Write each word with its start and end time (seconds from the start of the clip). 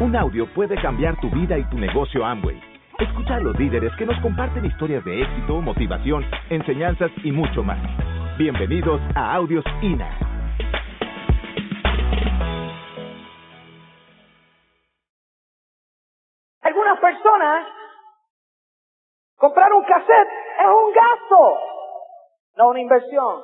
Un 0.00 0.14
audio 0.14 0.46
puede 0.54 0.80
cambiar 0.80 1.20
tu 1.20 1.28
vida 1.28 1.58
y 1.58 1.64
tu 1.70 1.76
negocio 1.76 2.24
Amway. 2.24 2.56
Escucha 3.00 3.34
a 3.34 3.40
los 3.40 3.58
líderes 3.58 3.90
que 3.98 4.06
nos 4.06 4.16
comparten 4.20 4.64
historias 4.64 5.04
de 5.04 5.22
éxito, 5.22 5.60
motivación, 5.60 6.24
enseñanzas 6.50 7.10
y 7.24 7.32
mucho 7.32 7.64
más. 7.64 7.80
Bienvenidos 8.38 9.00
a 9.16 9.34
Audios 9.34 9.64
INA. 9.82 10.08
Algunas 16.62 17.00
personas 17.00 17.66
comprar 19.34 19.72
un 19.72 19.82
cassette 19.82 20.28
es 20.60 20.66
un 20.66 20.92
gasto, 20.94 21.58
no 22.56 22.68
una 22.68 22.80
inversión. 22.80 23.42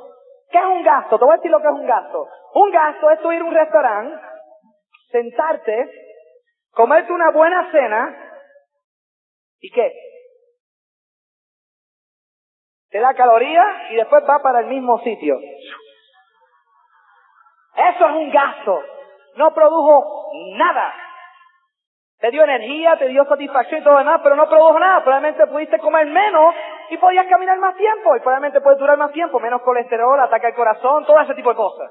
¿Qué 0.52 0.58
es 0.58 0.66
un 0.66 0.84
gasto? 0.84 1.18
Te 1.18 1.24
voy 1.24 1.34
a 1.34 1.36
decir 1.38 1.50
lo 1.50 1.58
que 1.58 1.66
es 1.66 1.74
un 1.74 1.86
gasto. 1.88 2.28
Un 2.54 2.70
gasto 2.70 3.10
es 3.10 3.20
tú 3.22 3.32
ir 3.32 3.40
a 3.40 3.44
un 3.44 3.54
restaurante, 3.54 4.24
sentarte, 5.10 6.03
comerte 6.74 7.12
una 7.12 7.30
buena 7.30 7.70
cena 7.70 8.32
y 9.60 9.70
qué? 9.70 9.92
Te 12.90 13.00
da 13.00 13.14
calorías 13.14 13.90
y 13.90 13.96
después 13.96 14.22
va 14.28 14.40
para 14.40 14.60
el 14.60 14.66
mismo 14.66 15.00
sitio. 15.00 15.40
Eso 17.76 18.06
es 18.06 18.14
un 18.14 18.30
gasto. 18.30 18.82
No 19.36 19.52
produjo 19.52 20.30
nada. 20.56 20.94
Te 22.20 22.30
dio 22.30 22.44
energía, 22.44 22.96
te 22.96 23.08
dio 23.08 23.24
satisfacción 23.24 23.80
y 23.80 23.84
todo 23.84 23.98
demás, 23.98 24.20
pero 24.22 24.36
no 24.36 24.48
produjo 24.48 24.78
nada. 24.78 25.02
Probablemente 25.02 25.46
pudiste 25.48 25.78
comer 25.78 26.06
menos 26.06 26.54
y 26.90 26.96
podías 26.98 27.26
caminar 27.26 27.58
más 27.58 27.76
tiempo. 27.76 28.16
Y 28.16 28.20
probablemente 28.20 28.60
puedes 28.60 28.78
durar 28.78 28.96
más 28.96 29.12
tiempo, 29.12 29.40
menos 29.40 29.62
colesterol, 29.62 30.20
ataque 30.20 30.46
al 30.46 30.54
corazón, 30.54 31.04
todo 31.04 31.20
ese 31.20 31.34
tipo 31.34 31.50
de 31.50 31.56
cosas. 31.56 31.90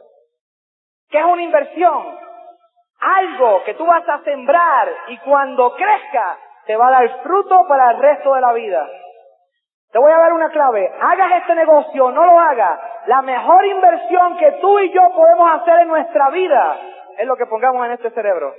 ¿Qué 1.10 1.20
es 1.20 1.26
una 1.26 1.44
inversión? 1.44 2.18
Algo 3.05 3.63
que 3.63 3.73
tú 3.73 3.85
vas 3.85 4.07
a 4.07 4.20
sembrar 4.23 4.90
y 5.07 5.18
cuando 5.20 5.73
crezca 5.76 6.37
te 6.65 6.76
va 6.76 6.87
a 6.87 6.91
dar 6.91 7.23
fruto 7.23 7.68
para 7.68 7.91
el 7.91 7.99
resto 7.99 8.34
de 8.34 8.41
la 8.41 8.54
vida. 8.54 8.87
Te 9.91 9.99
voy 9.99 10.12
a 10.12 10.18
dar 10.18 10.34
una 10.34 10.49
clave. 10.49 10.91
Hagas 11.01 11.32
este 11.41 11.55
negocio 11.55 12.12
no 12.12 12.26
lo 12.26 12.40
hagas. 12.40 12.79
La 13.07 13.21
mejor 13.21 13.65
inversión 13.65 14.37
que 14.37 14.54
tú 14.54 14.79
y 14.79 14.91
yo 14.91 15.01
podemos 15.13 15.62
hacer 15.62 15.82
en 15.82 15.87
nuestra 15.87 16.29
vida 16.29 16.77
es 17.18 17.27
lo 17.27 17.35
que 17.35 17.45
pongamos 17.45 17.85
en 17.85 17.91
este 17.91 18.10
cerebro. 18.12 18.54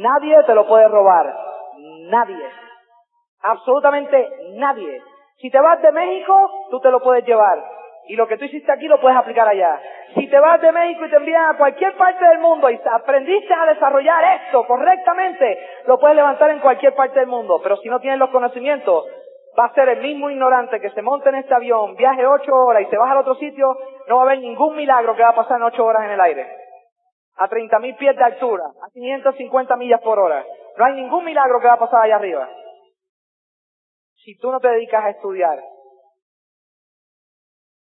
Nadie 0.00 0.42
te 0.44 0.54
lo 0.54 0.66
puede 0.66 0.88
robar. 0.88 1.32
Nadie. 2.08 2.50
Absolutamente 3.42 4.28
nadie. 4.54 5.02
Si 5.38 5.50
te 5.50 5.60
vas 5.60 5.80
de 5.82 5.92
México, 5.92 6.66
tú 6.70 6.80
te 6.80 6.90
lo 6.90 7.00
puedes 7.00 7.24
llevar. 7.26 7.75
Y 8.08 8.16
lo 8.16 8.26
que 8.28 8.36
tú 8.36 8.44
hiciste 8.44 8.70
aquí 8.70 8.86
lo 8.86 9.00
puedes 9.00 9.18
aplicar 9.18 9.48
allá. 9.48 9.80
Si 10.14 10.28
te 10.28 10.38
vas 10.38 10.60
de 10.60 10.72
México 10.72 11.04
y 11.04 11.10
te 11.10 11.16
envían 11.16 11.54
a 11.54 11.58
cualquier 11.58 11.94
parte 11.96 12.24
del 12.24 12.38
mundo 12.38 12.70
y 12.70 12.80
aprendiste 12.92 13.52
a 13.52 13.66
desarrollar 13.66 14.40
esto 14.42 14.64
correctamente, 14.66 15.58
lo 15.86 15.98
puedes 15.98 16.16
levantar 16.16 16.50
en 16.50 16.60
cualquier 16.60 16.94
parte 16.94 17.18
del 17.18 17.28
mundo. 17.28 17.60
Pero 17.62 17.76
si 17.78 17.88
no 17.88 18.00
tienes 18.00 18.18
los 18.18 18.30
conocimientos, 18.30 19.04
va 19.58 19.66
a 19.66 19.74
ser 19.74 19.88
el 19.88 20.02
mismo 20.02 20.30
ignorante 20.30 20.80
que 20.80 20.90
se 20.90 21.02
monte 21.02 21.28
en 21.30 21.36
este 21.36 21.54
avión, 21.54 21.96
viaje 21.96 22.26
ocho 22.26 22.54
horas 22.54 22.82
y 22.82 22.86
se 22.86 22.96
baja 22.96 23.12
al 23.12 23.18
otro 23.18 23.34
sitio, 23.34 23.76
no 24.06 24.16
va 24.16 24.22
a 24.22 24.24
haber 24.26 24.38
ningún 24.38 24.76
milagro 24.76 25.16
que 25.16 25.22
va 25.22 25.30
a 25.30 25.34
pasar 25.34 25.56
en 25.56 25.64
ocho 25.64 25.84
horas 25.84 26.04
en 26.04 26.10
el 26.10 26.20
aire. 26.20 26.46
A 27.38 27.48
30.000 27.48 27.96
pies 27.96 28.16
de 28.16 28.24
altura, 28.24 28.64
a 28.64 28.90
550 28.92 29.76
millas 29.76 30.00
por 30.00 30.18
hora. 30.18 30.44
No 30.76 30.84
hay 30.84 30.94
ningún 30.94 31.24
milagro 31.24 31.60
que 31.60 31.66
va 31.66 31.74
a 31.74 31.78
pasar 31.78 32.02
allá 32.02 32.16
arriba. 32.16 32.48
Si 34.24 34.38
tú 34.38 34.50
no 34.50 34.60
te 34.60 34.68
dedicas 34.68 35.04
a 35.04 35.10
estudiar, 35.10 35.58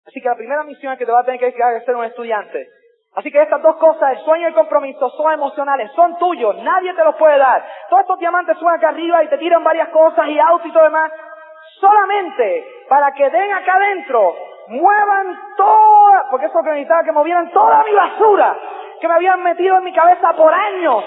Así 0.07 0.21
que 0.21 0.29
la 0.29 0.37
primera 0.37 0.63
misión 0.63 0.93
es 0.93 0.99
que 0.99 1.07
te 1.07 1.13
va 1.13 1.21
a 1.21 1.25
tener 1.25 1.41
que 1.41 1.47
dedicar 1.47 1.75
a 1.75 1.81
ser 1.81 1.97
un 1.97 2.05
estudiante. 2.05 2.69
Así 3.17 3.33
que 3.33 3.41
estas 3.41 3.63
dos 3.63 3.77
cosas, 3.77 4.13
el 4.13 4.25
sueño 4.25 4.45
y 4.45 4.49
el 4.49 4.55
compromiso, 4.55 5.09
son 5.11 5.33
emocionales, 5.33 5.91
son 5.93 6.19
tuyos, 6.19 6.55
nadie 6.63 6.93
te 6.93 7.03
los 7.03 7.17
puede 7.17 7.39
dar. 7.39 7.65
Todos 7.89 8.03
estos 8.03 8.19
diamantes 8.19 8.59
suenan 8.59 8.79
acá 8.79 8.91
arriba 8.91 9.25
y 9.25 9.29
te 9.29 9.39
tiran 9.39 9.65
varias 9.65 9.89
cosas 9.89 10.29
y 10.29 10.39
autos 10.39 10.67
y 10.67 10.73
todo 10.73 10.85
demás, 10.85 11.11
solamente 11.81 12.67
para 12.89 13.13
que 13.13 13.31
den 13.31 13.53
acá 13.53 13.75
adentro, 13.75 14.37
muevan 14.69 15.39
toda, 15.57 16.27
porque 16.31 16.47
eso 16.47 16.63
que 16.63 16.71
necesitaba 16.71 17.05
que 17.05 17.13
movieran 17.13 17.51
toda 17.51 17.83
mi 17.85 17.93
basura 17.93 18.57
que 19.01 19.09
me 19.09 19.15
habían 19.15 19.43
metido 19.43 19.79
en 19.79 19.85
mi 19.85 19.93
cabeza 19.93 20.33
por 20.35 20.53
años, 20.53 21.05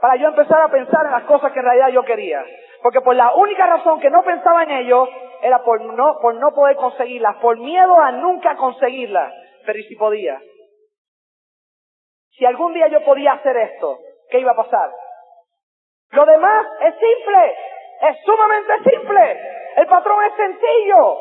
para 0.00 0.16
yo 0.16 0.28
empezar 0.28 0.62
a 0.62 0.68
pensar 0.68 1.06
en 1.06 1.12
las 1.12 1.24
cosas 1.24 1.52
que 1.52 1.58
en 1.58 1.64
realidad 1.64 1.88
yo 1.88 2.04
quería. 2.04 2.44
Porque 2.82 3.00
por 3.00 3.14
la 3.16 3.34
única 3.34 3.66
razón 3.66 4.00
que 4.00 4.10
no 4.10 4.22
pensaba 4.22 4.62
en 4.62 4.70
ello 4.70 5.08
era 5.42 5.62
por 5.62 5.80
no, 5.80 6.18
por 6.20 6.34
no 6.34 6.52
poder 6.52 6.76
conseguirlas, 6.76 7.36
por 7.36 7.58
miedo 7.58 8.00
a 8.00 8.12
nunca 8.12 8.56
conseguirlas. 8.56 9.32
Pero 9.64 9.78
¿y 9.78 9.82
si 9.84 9.96
podía? 9.96 10.40
Si 12.30 12.44
algún 12.44 12.74
día 12.74 12.88
yo 12.88 13.04
podía 13.04 13.32
hacer 13.32 13.56
esto, 13.56 13.98
¿qué 14.30 14.40
iba 14.40 14.52
a 14.52 14.56
pasar? 14.56 14.90
Lo 16.10 16.24
demás 16.24 16.66
es 16.80 16.94
simple, 16.94 17.56
es 18.02 18.16
sumamente 18.24 18.90
simple. 18.90 19.40
El 19.76 19.86
patrón 19.86 20.24
es 20.24 20.34
sencillo. 20.34 21.18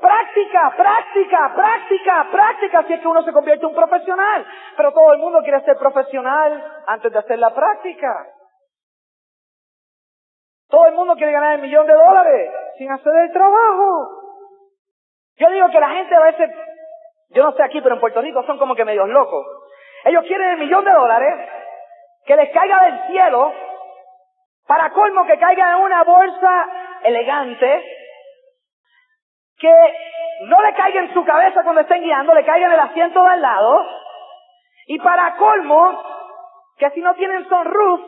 Práctica, 0.00 0.74
práctica, 0.76 1.52
práctica, 1.56 2.28
práctica, 2.30 2.84
si 2.86 2.92
es 2.92 3.00
que 3.00 3.08
uno 3.08 3.22
se 3.22 3.32
convierte 3.32 3.64
en 3.64 3.70
un 3.70 3.74
profesional. 3.74 4.46
Pero 4.76 4.92
todo 4.92 5.12
el 5.12 5.18
mundo 5.18 5.40
quiere 5.42 5.60
ser 5.62 5.76
profesional 5.76 6.82
antes 6.86 7.12
de 7.12 7.18
hacer 7.18 7.38
la 7.38 7.54
práctica. 7.54 8.26
Todo 10.68 10.86
el 10.86 10.94
mundo 10.94 11.14
quiere 11.16 11.32
ganar 11.32 11.54
el 11.54 11.62
millón 11.62 11.86
de 11.86 11.94
dólares 11.94 12.50
sin 12.78 12.90
hacer 12.90 13.12
el 13.16 13.32
trabajo. 13.32 14.08
Yo 15.36 15.50
digo 15.50 15.68
que 15.68 15.80
la 15.80 15.90
gente 15.90 16.14
a 16.14 16.20
veces, 16.20 16.50
yo 17.30 17.42
no 17.42 17.52
sé 17.52 17.62
aquí, 17.62 17.80
pero 17.80 17.96
en 17.96 18.00
Puerto 18.00 18.20
Rico 18.22 18.42
son 18.44 18.58
como 18.58 18.74
que 18.74 18.84
medios 18.84 19.08
locos. 19.08 19.46
Ellos 20.04 20.24
quieren 20.24 20.50
el 20.50 20.58
millón 20.58 20.84
de 20.84 20.92
dólares 20.92 21.50
que 22.24 22.36
les 22.36 22.50
caiga 22.50 22.84
del 22.84 23.06
cielo, 23.08 23.52
para 24.66 24.90
colmo 24.90 25.24
que 25.26 25.38
caiga 25.38 25.70
en 25.70 25.82
una 25.82 26.04
bolsa 26.04 26.68
elegante, 27.02 27.84
que 29.58 29.94
no 30.42 30.62
le 30.62 30.74
caiga 30.74 31.00
en 31.00 31.14
su 31.14 31.24
cabeza 31.24 31.62
cuando 31.62 31.80
estén 31.80 32.02
guiando, 32.02 32.34
le 32.34 32.44
caiga 32.44 32.66
en 32.66 32.72
el 32.72 32.80
asiento 32.80 33.22
de 33.22 33.30
al 33.30 33.42
lado, 33.42 33.86
y 34.86 34.98
para 35.00 35.36
colmo, 35.36 36.02
que 36.76 36.90
si 36.90 37.00
no 37.00 37.14
tienen 37.14 37.48
sunroof, 37.48 38.00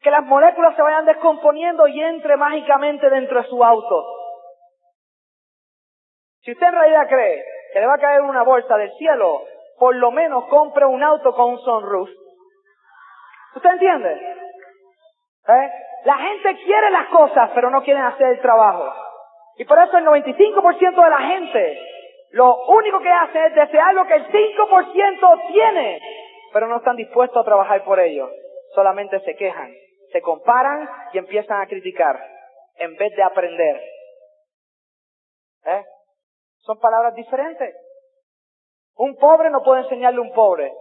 que 0.00 0.10
las 0.10 0.24
moléculas 0.24 0.74
se 0.74 0.82
vayan 0.82 1.04
descomponiendo 1.04 1.86
y 1.86 2.00
entre 2.00 2.36
mágicamente 2.36 3.10
dentro 3.10 3.42
de 3.42 3.48
su 3.48 3.62
auto. 3.62 4.06
Si 6.42 6.52
usted 6.52 6.66
en 6.66 6.74
realidad 6.74 7.08
cree 7.08 7.44
que 7.72 7.80
le 7.80 7.86
va 7.86 7.94
a 7.94 7.98
caer 7.98 8.22
una 8.22 8.42
bolsa 8.42 8.76
del 8.78 8.90
cielo, 8.92 9.42
por 9.78 9.94
lo 9.94 10.10
menos 10.10 10.46
compre 10.46 10.86
un 10.86 11.02
auto 11.02 11.34
con 11.34 11.50
un 11.50 11.58
sunroof. 11.58 12.08
¿Usted 13.56 13.70
entiende? 13.70 14.12
¿Eh? 15.48 15.70
La 16.04 16.16
gente 16.16 16.56
quiere 16.64 16.90
las 16.90 17.08
cosas, 17.08 17.50
pero 17.54 17.68
no 17.68 17.82
quieren 17.82 18.04
hacer 18.04 18.28
el 18.28 18.40
trabajo. 18.40 18.94
Y 19.56 19.64
por 19.66 19.78
eso 19.78 19.98
el 19.98 20.06
95% 20.06 21.04
de 21.04 21.10
la 21.10 21.18
gente 21.18 21.78
lo 22.32 22.64
único 22.68 23.00
que 23.00 23.10
hace 23.10 23.46
es 23.46 23.54
desear 23.54 23.92
lo 23.92 24.06
que 24.06 24.14
el 24.14 24.26
5% 24.28 25.52
tiene, 25.52 26.00
pero 26.52 26.68
no 26.68 26.76
están 26.76 26.96
dispuestos 26.96 27.42
a 27.42 27.44
trabajar 27.44 27.84
por 27.84 28.00
ello. 28.00 28.30
Solamente 28.74 29.20
se 29.20 29.34
quejan 29.36 29.74
se 30.12 30.20
comparan 30.22 30.88
y 31.12 31.18
empiezan 31.18 31.60
a 31.60 31.66
criticar 31.66 32.20
en 32.76 32.96
vez 32.96 33.14
de 33.14 33.22
aprender. 33.22 33.80
¿Eh? 35.66 35.84
Son 36.58 36.78
palabras 36.78 37.14
diferentes. 37.14 37.74
Un 38.96 39.16
pobre 39.16 39.50
no 39.50 39.62
puede 39.62 39.82
enseñarle 39.82 40.18
a 40.18 40.22
un 40.22 40.32
pobre. 40.32 40.72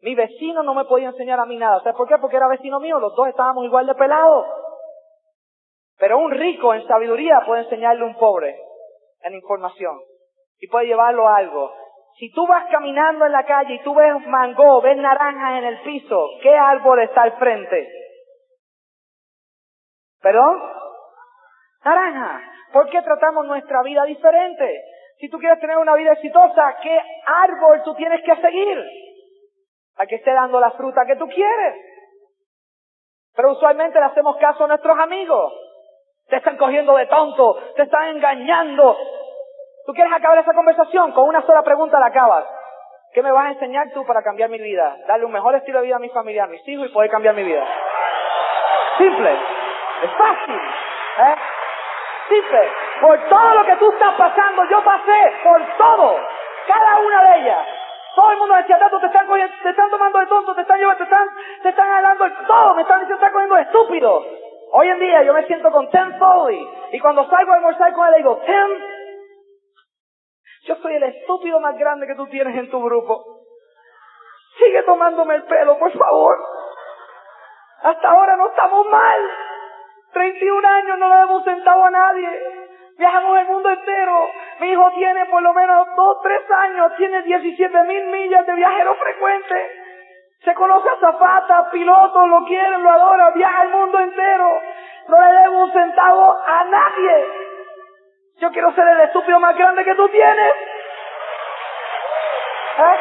Mi 0.00 0.14
vecino 0.14 0.62
no 0.62 0.74
me 0.74 0.84
podía 0.84 1.08
enseñar 1.08 1.40
a 1.40 1.46
mí 1.46 1.56
nada. 1.56 1.78
¿Sabes 1.80 1.96
por 1.96 2.08
qué? 2.08 2.18
Porque 2.18 2.36
era 2.36 2.48
vecino 2.48 2.80
mío, 2.80 2.98
los 2.98 3.14
dos 3.14 3.28
estábamos 3.28 3.64
igual 3.64 3.86
de 3.86 3.94
pelados. 3.94 4.46
Pero 5.98 6.18
un 6.18 6.30
rico 6.32 6.74
en 6.74 6.86
sabiduría 6.86 7.42
puede 7.46 7.62
enseñarle 7.62 8.02
a 8.02 8.06
un 8.06 8.18
pobre 8.18 8.58
en 9.22 9.34
información 9.34 10.00
y 10.58 10.66
puede 10.68 10.86
llevarlo 10.86 11.28
a 11.28 11.36
algo. 11.36 11.72
Si 12.18 12.30
tú 12.32 12.46
vas 12.46 12.70
caminando 12.70 13.26
en 13.26 13.32
la 13.32 13.44
calle 13.44 13.74
y 13.74 13.82
tú 13.82 13.94
ves 13.94 14.14
mango, 14.26 14.80
ves 14.80 14.96
naranjas 14.96 15.58
en 15.58 15.64
el 15.64 15.80
piso, 15.82 16.28
¿qué 16.42 16.56
árbol 16.56 17.00
está 17.00 17.22
al 17.22 17.32
frente? 17.38 18.03
¿Perdón? 20.24 20.58
Naranja. 21.84 22.40
¿Por 22.72 22.88
qué 22.88 23.02
tratamos 23.02 23.44
nuestra 23.44 23.82
vida 23.82 24.04
diferente? 24.04 24.82
Si 25.18 25.28
tú 25.28 25.38
quieres 25.38 25.60
tener 25.60 25.76
una 25.76 25.94
vida 25.94 26.12
exitosa, 26.12 26.76
¿qué 26.82 26.98
árbol 27.26 27.82
tú 27.84 27.94
tienes 27.94 28.22
que 28.24 28.34
seguir? 28.36 28.84
Para 29.94 30.06
que 30.06 30.14
esté 30.14 30.32
dando 30.32 30.58
la 30.58 30.70
fruta 30.70 31.04
que 31.04 31.16
tú 31.16 31.28
quieres. 31.28 31.74
Pero 33.36 33.52
usualmente 33.52 34.00
le 34.00 34.06
hacemos 34.06 34.38
caso 34.38 34.64
a 34.64 34.68
nuestros 34.68 34.98
amigos. 34.98 35.52
Te 36.30 36.36
están 36.36 36.56
cogiendo 36.56 36.96
de 36.96 37.06
tonto, 37.06 37.56
te 37.76 37.82
están 37.82 38.16
engañando. 38.16 38.96
¿Tú 39.84 39.92
quieres 39.92 40.12
acabar 40.14 40.38
esa 40.38 40.54
conversación? 40.54 41.12
Con 41.12 41.28
una 41.28 41.42
sola 41.42 41.62
pregunta 41.62 42.00
la 42.00 42.06
acabas. 42.06 42.46
¿Qué 43.12 43.22
me 43.22 43.30
vas 43.30 43.48
a 43.48 43.52
enseñar 43.52 43.92
tú 43.92 44.06
para 44.06 44.22
cambiar 44.22 44.48
mi 44.48 44.58
vida? 44.58 44.96
Darle 45.06 45.26
un 45.26 45.32
mejor 45.32 45.54
estilo 45.54 45.80
de 45.80 45.86
vida 45.86 45.96
a 45.96 46.00
mi 46.00 46.08
familia, 46.08 46.44
a 46.44 46.48
mis 46.48 46.66
hijos 46.66 46.88
y 46.88 46.92
poder 46.94 47.10
cambiar 47.10 47.34
mi 47.34 47.44
vida. 47.44 47.64
Simple. 48.96 49.53
Es 50.02 50.10
fácil. 50.16 50.54
¿eh? 50.54 51.36
Simple. 52.28 52.72
Por 53.00 53.18
todo 53.28 53.54
lo 53.54 53.64
que 53.64 53.76
tú 53.76 53.90
estás 53.92 54.14
pasando, 54.14 54.64
yo 54.64 54.82
pasé 54.82 55.32
por 55.42 55.62
todo. 55.76 56.18
Cada 56.66 56.98
una 57.00 57.22
de 57.22 57.40
ellas. 57.40 57.66
Todo 58.14 58.30
el 58.30 58.38
mundo 58.38 58.54
decía, 58.54 58.78
tanto 58.78 59.00
te 59.00 59.06
están 59.06 59.26
cogiendo, 59.26 59.52
te 59.62 59.70
están 59.70 59.90
tomando 59.90 60.18
de 60.20 60.26
tonto, 60.26 60.54
te 60.54 60.60
están 60.60 60.78
llevando, 60.78 60.98
te 60.98 61.04
están, 61.04 61.28
te 61.62 61.68
están 61.68 61.90
hablando, 61.90 62.30
todo, 62.46 62.74
me 62.74 62.82
están 62.82 63.00
diciendo, 63.00 63.18
te 63.18 63.26
están 63.26 63.32
cogiendo 63.32 63.56
de 63.56 63.62
estúpido. 63.62 64.24
Hoy 64.72 64.88
en 64.88 65.00
día 65.00 65.22
yo 65.24 65.34
me 65.34 65.46
siento 65.46 65.70
con 65.72 65.90
Tim 65.90 66.16
Foley, 66.18 66.68
y 66.92 67.00
cuando 67.00 67.28
salgo 67.28 67.52
a 67.52 67.56
almorzar 67.56 67.92
con 67.92 68.06
él, 68.06 68.12
le 68.12 68.18
digo, 68.18 68.40
Tim, 68.46 68.84
yo 70.66 70.76
soy 70.76 70.94
el 70.94 71.02
estúpido 71.02 71.58
más 71.60 71.76
grande 71.76 72.06
que 72.06 72.14
tú 72.14 72.26
tienes 72.28 72.56
en 72.56 72.70
tu 72.70 72.82
grupo. 72.82 73.24
Sigue 74.58 74.82
tomándome 74.84 75.34
el 75.34 75.42
pelo, 75.44 75.76
por 75.78 75.90
favor. 75.92 76.38
Hasta 77.82 78.08
ahora 78.08 78.36
no 78.36 78.46
estamos 78.48 78.86
mal. 78.86 79.30
31 80.14 80.68
años 80.68 80.98
no 80.98 81.08
le 81.08 81.20
hemos 81.22 81.44
sentado 81.44 81.84
a 81.84 81.90
nadie. 81.90 82.28
Viajamos 82.96 83.38
el 83.40 83.46
mundo 83.46 83.68
entero. 83.68 84.30
Mi 84.60 84.70
hijo 84.70 84.90
tiene 84.92 85.26
por 85.26 85.42
lo 85.42 85.52
menos 85.52 85.88
2, 85.94 86.22
3 86.22 86.50
años. 86.50 86.96
Tiene 86.96 87.22
17 87.22 87.82
mil 87.82 88.06
millas 88.06 88.46
de 88.46 88.54
viajero 88.54 88.94
frecuente. 88.94 89.80
Se 90.44 90.54
conoce 90.54 90.88
a 90.88 90.96
Zafata, 91.00 91.70
piloto, 91.70 92.26
lo 92.26 92.44
quiere, 92.44 92.78
lo 92.78 92.90
adora, 92.90 93.30
viaja 93.30 93.62
el 93.62 93.70
mundo 93.70 93.98
entero. 93.98 94.60
No 95.08 95.20
le 95.20 95.40
debo 95.40 95.64
un 95.64 95.72
centavo 95.72 96.38
a 96.46 96.64
nadie. 96.64 97.26
Yo 98.38 98.50
quiero 98.50 98.72
ser 98.72 98.86
el 98.88 99.00
estúpido 99.00 99.40
más 99.40 99.56
grande 99.56 99.84
que 99.84 99.94
tú 99.94 100.08
tienes. 100.08 100.52
¿Eh? 102.78 102.98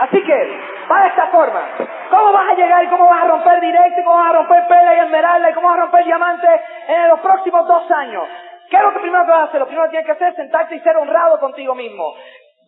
Así 0.00 0.22
que, 0.22 0.73
va 0.90 1.02
de 1.02 1.08
esta 1.08 1.26
forma. 1.28 1.62
¿Cómo 2.10 2.32
vas 2.32 2.50
a 2.50 2.54
llegar 2.54 2.84
y 2.84 2.88
cómo 2.88 3.08
vas 3.08 3.22
a 3.22 3.28
romper 3.28 3.60
directo 3.60 4.00
y 4.00 4.04
cómo 4.04 4.16
vas 4.16 4.30
a 4.30 4.38
romper 4.38 4.66
pela 4.66 4.94
y 4.94 4.98
esmeralda 5.00 5.50
y 5.50 5.54
cómo 5.54 5.68
vas 5.68 5.78
a 5.78 5.80
romper 5.80 6.04
diamante 6.04 6.48
en 6.88 7.08
los 7.08 7.20
próximos 7.20 7.66
dos 7.66 7.90
años? 7.90 8.28
¿Qué 8.70 8.76
es 8.76 8.82
lo 8.82 8.92
que 8.92 9.00
primero 9.00 9.24
que 9.24 9.30
vas 9.30 9.40
a 9.40 9.44
hacer? 9.44 9.60
Lo 9.60 9.66
primero 9.66 9.84
que 9.86 9.90
tienes 9.90 10.06
que 10.06 10.12
hacer 10.12 10.28
es 10.28 10.36
sentarte 10.36 10.74
y 10.76 10.80
ser 10.80 10.96
honrado 10.96 11.38
contigo 11.40 11.74
mismo. 11.74 12.14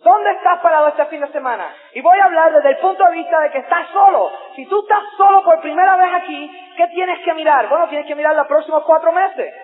¿Dónde 0.04 0.30
estás 0.32 0.58
parado 0.60 0.88
este 0.88 1.06
fin 1.06 1.20
de 1.20 1.28
semana? 1.28 1.74
Y 1.94 2.00
voy 2.00 2.18
a 2.18 2.24
hablar 2.24 2.52
desde 2.52 2.68
el 2.70 2.76
punto 2.78 3.04
de 3.04 3.12
vista 3.12 3.40
de 3.40 3.50
que 3.50 3.58
estás 3.58 3.88
solo. 3.92 4.30
Si 4.54 4.66
tú 4.66 4.80
estás 4.80 5.02
solo 5.16 5.42
por 5.42 5.60
primera 5.60 5.96
vez 5.96 6.14
aquí, 6.14 6.74
¿qué 6.76 6.86
tienes 6.88 7.18
que 7.24 7.34
mirar? 7.34 7.68
Bueno, 7.68 7.88
tienes 7.88 8.06
que 8.06 8.14
mirar 8.14 8.36
los 8.36 8.46
próximos 8.46 8.84
cuatro 8.84 9.10
meses. 9.12 9.54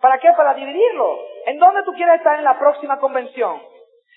¿Para 0.00 0.18
qué? 0.18 0.32
Para 0.36 0.54
dividirlo. 0.54 1.18
¿En 1.46 1.58
dónde 1.58 1.82
tú 1.82 1.92
quieres 1.92 2.16
estar 2.16 2.38
en 2.38 2.44
la 2.44 2.58
próxima 2.58 2.98
convención? 2.98 3.60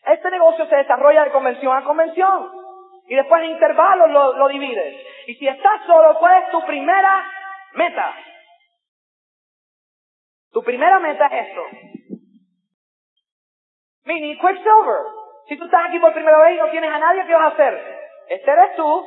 Este 0.06 0.32
negocio 0.32 0.66
se 0.66 0.76
desarrolla 0.76 1.26
de 1.26 1.32
convención 1.32 1.76
a 1.76 1.84
convención. 1.84 2.61
Y 3.12 3.16
después 3.16 3.44
en 3.44 3.50
intervalos 3.50 4.10
lo, 4.10 4.48
divides. 4.48 5.06
Y 5.28 5.36
si 5.36 5.46
estás 5.46 5.86
solo, 5.86 6.18
¿cuál 6.18 6.44
es 6.44 6.50
tu 6.50 6.66
primera 6.66 7.30
meta? 7.74 8.16
Tu 10.54 10.64
primera 10.64 10.98
meta 11.00 11.26
es 11.26 11.50
esto. 11.50 11.62
Mini 14.06 14.40
Quicksilver. 14.40 15.02
Si 15.50 15.58
tú 15.58 15.66
estás 15.66 15.90
aquí 15.90 16.00
por 16.00 16.14
primera 16.14 16.38
vez 16.40 16.56
y 16.56 16.60
no 16.60 16.72
tienes 16.72 16.90
a 16.90 17.00
nadie, 17.00 17.26
¿qué 17.26 17.34
vas 17.34 17.52
a 17.52 17.54
hacer? 17.54 18.00
Este 18.30 18.50
eres 18.50 18.78
tú. 18.78 19.06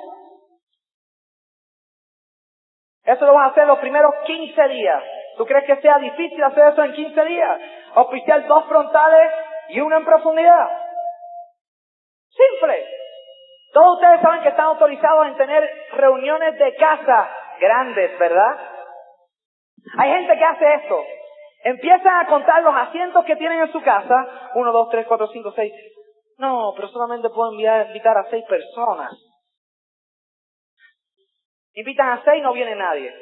Eso 3.05 3.25
lo 3.25 3.33
vas 3.33 3.49
a 3.49 3.53
hacer 3.53 3.67
los 3.67 3.79
primeros 3.79 4.15
15 4.27 4.69
días. 4.69 5.03
¿Tú 5.39 5.47
crees 5.47 5.65
que 5.65 5.81
sea 5.81 5.97
difícil 5.97 6.45
hacer 6.45 6.75
eso 6.75 6.85
en 6.85 6.93
15 6.93 7.25
días? 7.25 7.61
Oficial 7.95 8.47
dos 8.49 8.67
frontales 8.67 9.33
y 9.71 9.81
uno 9.81 9.97
en 9.97 10.05
profundidad. 10.05 10.69
Simple. 12.29 13.04
Todos 13.75 13.97
ustedes 13.97 14.21
saben 14.21 14.43
que 14.43 14.50
están 14.50 14.67
autorizados 14.67 15.26
en 15.26 15.37
tener 15.37 15.69
reuniones 15.94 16.56
de 16.56 16.76
casa 16.76 17.29
grandes, 17.59 18.17
¿verdad? 18.21 18.56
Hay 19.99 20.11
gente 20.12 20.38
que 20.38 20.44
hace 20.44 20.75
esto. 20.75 21.05
Empiezan 21.65 22.21
a 22.21 22.26
contar 22.29 22.62
los 22.62 22.73
asientos 22.73 23.25
que 23.25 23.35
tienen 23.35 23.62
en 23.62 23.73
su 23.73 23.82
casa. 23.82 24.50
Uno, 24.55 24.71
dos, 24.71 24.91
tres, 24.91 25.05
cuatro, 25.09 25.26
cinco, 25.26 25.50
seis. 25.56 25.73
No, 26.38 26.73
pero 26.76 26.87
solamente 26.87 27.29
puedo 27.31 27.53
invitar 27.53 28.17
a 28.17 28.31
seis 28.31 28.44
personas. 28.49 29.12
Invitan 31.73 32.11
a 32.11 32.23
seis, 32.23 32.44
no 32.44 32.53
viene 32.53 32.76
nadie. 32.76 33.12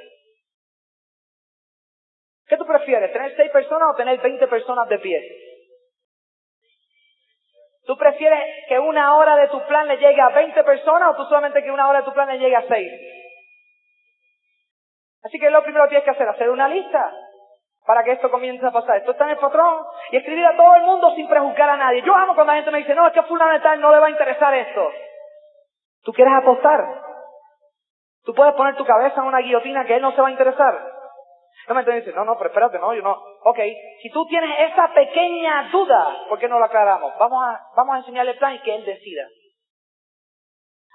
¿Qué 2.46 2.58
tú 2.58 2.66
prefieres? 2.66 3.10
¿Tener 3.10 3.34
seis 3.36 3.50
personas 3.50 3.94
o 3.94 3.96
tener 3.96 4.20
veinte 4.20 4.46
personas 4.48 4.86
de 4.86 4.98
pie? 4.98 5.41
¿Tú 7.92 7.98
prefieres 7.98 8.40
que 8.68 8.78
una 8.78 9.16
hora 9.16 9.36
de 9.36 9.48
tu 9.48 9.60
plan 9.66 9.86
le 9.86 9.98
llegue 9.98 10.18
a 10.18 10.30
20 10.30 10.64
personas 10.64 11.10
o 11.10 11.14
tú 11.14 11.24
solamente 11.24 11.62
que 11.62 11.70
una 11.70 11.86
hora 11.90 11.98
de 11.98 12.06
tu 12.06 12.12
plan 12.14 12.26
le 12.26 12.38
llegue 12.38 12.56
a 12.56 12.66
6? 12.66 12.92
Así 15.24 15.38
que 15.38 15.50
lo 15.50 15.62
primero 15.62 15.84
que 15.84 15.90
tienes 15.90 16.04
que 16.04 16.10
hacer, 16.12 16.26
hacer 16.26 16.48
una 16.48 16.68
lista 16.68 17.12
para 17.84 18.02
que 18.02 18.12
esto 18.12 18.30
comience 18.30 18.64
a 18.64 18.70
pasar. 18.70 18.96
Esto 18.96 19.10
está 19.10 19.24
en 19.24 19.32
el 19.32 19.36
patrón 19.36 19.84
y 20.10 20.16
escribir 20.16 20.46
a 20.46 20.56
todo 20.56 20.74
el 20.76 20.84
mundo 20.84 21.10
sin 21.14 21.28
prejuzgar 21.28 21.68
a 21.68 21.76
nadie. 21.76 22.00
Yo 22.00 22.16
amo 22.16 22.34
cuando 22.34 22.54
la 22.54 22.56
gente 22.56 22.70
me 22.70 22.78
dice, 22.78 22.94
no, 22.94 23.06
es 23.08 23.12
que 23.12 23.24
fulano 23.24 23.58
no 23.76 23.92
le 23.92 23.98
va 23.98 24.06
a 24.06 24.10
interesar 24.10 24.54
esto. 24.54 24.90
Tú 26.02 26.14
quieres 26.14 26.32
apostar. 26.32 26.80
Tú 28.24 28.32
puedes 28.32 28.54
poner 28.54 28.74
tu 28.76 28.86
cabeza 28.86 29.20
en 29.20 29.26
una 29.26 29.40
guillotina 29.40 29.84
que 29.84 29.96
él 29.96 30.02
no 30.02 30.12
se 30.12 30.22
va 30.22 30.28
a 30.28 30.32
interesar. 30.32 30.92
No 31.68 31.74
me 31.74 31.84
dice, 31.84 32.12
no, 32.12 32.24
no, 32.24 32.36
pero 32.36 32.50
espérate, 32.50 32.78
no, 32.78 32.92
yo 32.94 33.02
no. 33.02 33.12
Ok, 33.44 33.58
si 34.02 34.10
tú 34.10 34.26
tienes 34.26 34.70
esa 34.70 34.92
pequeña 34.92 35.68
duda, 35.70 36.26
¿por 36.28 36.38
qué 36.38 36.48
no 36.48 36.58
la 36.58 36.66
aclaramos? 36.66 37.12
Vamos 37.18 37.44
a, 37.44 37.60
vamos 37.76 37.94
a 37.94 37.98
enseñarle 37.98 38.34
plan 38.34 38.54
y 38.54 38.58
que 38.60 38.74
él 38.74 38.84
decida. 38.84 39.28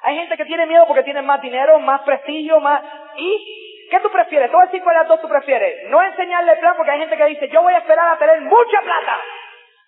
Hay 0.03 0.15
gente 0.17 0.37
que 0.37 0.45
tiene 0.45 0.65
miedo 0.65 0.85
porque 0.87 1.03
tiene 1.03 1.21
más 1.21 1.41
dinero, 1.41 1.79
más 1.79 2.01
prestigio, 2.01 2.59
más... 2.59 2.83
¿Y 3.15 3.87
qué 3.89 3.99
tú 3.99 4.09
prefieres? 4.11 4.51
Todo 4.51 4.61
el 4.61 4.67
decir 4.67 4.83
cuáles 4.83 5.07
dos 5.07 5.21
tú 5.21 5.27
prefieres. 5.27 5.89
No 5.89 6.01
enseñarle 6.03 6.57
plan 6.57 6.75
porque 6.75 6.91
hay 6.91 6.99
gente 6.99 7.17
que 7.17 7.25
dice, 7.25 7.49
yo 7.49 7.61
voy 7.61 7.73
a 7.73 7.79
esperar 7.79 8.09
a 8.09 8.19
tener 8.19 8.41
mucha 8.41 8.81
plata 8.81 9.19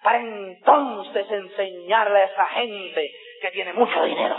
para 0.02 0.20
entonces 0.20 1.30
enseñarle 1.30 2.20
a 2.20 2.26
esa 2.26 2.46
gente 2.46 3.12
que 3.42 3.52
tiene 3.52 3.74
mucho 3.74 4.04
dinero. 4.04 4.36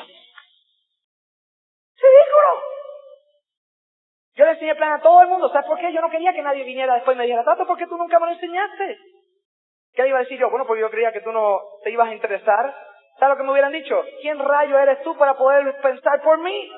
¡Ridículo! 1.97 2.70
Yo 4.41 4.47
le 4.47 4.53
enseñé 4.53 4.71
el 4.71 4.79
plan 4.79 4.93
a 4.93 5.03
todo 5.03 5.21
el 5.21 5.29
mundo. 5.29 5.51
¿Sabes 5.51 5.67
por 5.67 5.79
qué? 5.79 5.93
Yo 5.93 6.01
no 6.01 6.09
quería 6.09 6.33
que 6.33 6.41
nadie 6.41 6.65
viniera 6.65 6.95
después 6.95 7.15
y 7.15 7.19
me 7.19 7.25
dijera, 7.25 7.45
tanto, 7.45 7.67
¿por 7.67 7.77
qué 7.77 7.87
tú 7.87 7.99
nunca 7.99 8.19
me 8.19 8.25
lo 8.25 8.33
enseñaste? 8.33 8.99
¿Qué 9.93 10.09
iba 10.09 10.17
a 10.17 10.23
decir 10.23 10.39
yo? 10.39 10.49
Bueno, 10.49 10.67
porque 10.67 10.81
yo 10.81 10.91
creía 10.91 11.13
que 11.13 11.21
tú 11.21 11.31
no 11.31 11.61
te 11.85 11.91
ibas 11.91 12.09
a 12.09 12.15
interesar. 12.15 12.75
¿Sabes 13.19 13.35
lo 13.35 13.37
que 13.37 13.43
me 13.43 13.51
hubieran 13.51 13.71
dicho? 13.71 14.03
¿Quién 14.23 14.39
rayo 14.39 14.79
eres 14.79 15.03
tú 15.03 15.15
para 15.19 15.35
poder 15.35 15.79
pensar 15.83 16.23
por 16.23 16.39
mí? 16.39 16.73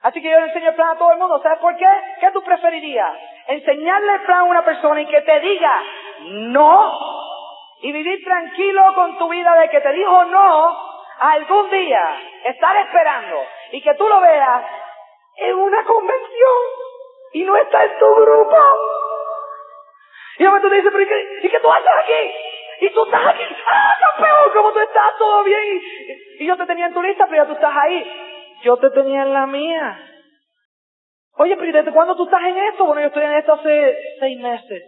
Así 0.00 0.22
que 0.22 0.30
yo 0.30 0.40
le 0.40 0.46
enseño 0.46 0.70
el 0.70 0.74
plan 0.74 0.96
a 0.96 0.98
todo 0.98 1.12
el 1.12 1.18
mundo. 1.18 1.38
¿Sabes 1.42 1.58
por 1.58 1.76
qué? 1.76 1.86
¿Qué 2.18 2.30
tú 2.30 2.42
preferirías? 2.42 3.12
Enseñarle 3.48 4.14
el 4.14 4.22
plan 4.22 4.38
a 4.38 4.44
una 4.44 4.64
persona 4.64 5.02
y 5.02 5.06
que 5.06 5.20
te 5.20 5.40
diga 5.40 5.82
no 6.20 6.98
y 7.82 7.92
vivir 7.92 8.24
tranquilo 8.24 8.94
con 8.94 9.18
tu 9.18 9.28
vida 9.28 9.54
de 9.56 9.68
que 9.68 9.82
te 9.82 9.92
dijo 9.92 10.24
no 10.24 10.96
algún 11.18 11.70
día, 11.70 12.20
estar 12.44 12.76
esperando 12.76 13.36
y 13.72 13.82
que 13.82 13.94
tú 13.94 14.08
lo 14.08 14.20
veas 14.20 14.62
en 15.36 15.54
una 15.54 15.84
convención 15.84 16.62
y 17.32 17.44
no 17.44 17.56
está 17.56 17.84
en 17.84 17.98
tu 17.98 18.14
grupo. 18.14 18.56
Y 20.38 20.42
de 20.42 20.48
momento 20.48 20.68
te 20.68 20.76
dice, 20.76 20.90
pero 20.90 21.02
¿y 21.02 21.06
qué, 21.06 21.38
¿y 21.42 21.48
qué 21.48 21.60
tú 21.60 21.70
haces 21.70 21.90
aquí? 22.02 22.86
Y 22.86 22.90
tú 22.90 23.04
estás 23.04 23.26
aquí, 23.26 23.44
¡ah, 23.70 23.96
campeón! 24.00 24.50
¿Cómo 24.52 24.72
tú 24.72 24.80
estás? 24.80 25.16
¿Todo 25.18 25.44
bien? 25.44 25.80
Y 26.38 26.46
yo 26.46 26.56
te 26.56 26.66
tenía 26.66 26.86
en 26.86 26.94
tu 26.94 27.02
lista, 27.02 27.26
pero 27.26 27.42
ya 27.42 27.48
tú 27.48 27.54
estás 27.54 27.74
ahí. 27.74 28.58
Yo 28.62 28.76
te 28.76 28.90
tenía 28.90 29.22
en 29.22 29.32
la 29.32 29.46
mía. 29.46 29.98
Oye, 31.38 31.56
pero 31.56 31.72
¿desde 31.72 31.92
cuándo 31.92 32.16
tú 32.16 32.24
estás 32.24 32.42
en 32.42 32.56
esto? 32.56 32.84
Bueno, 32.84 33.02
yo 33.02 33.08
estoy 33.08 33.24
en 33.24 33.32
esto 33.34 33.52
hace 33.54 33.96
seis 34.20 34.38
meses. 34.40 34.82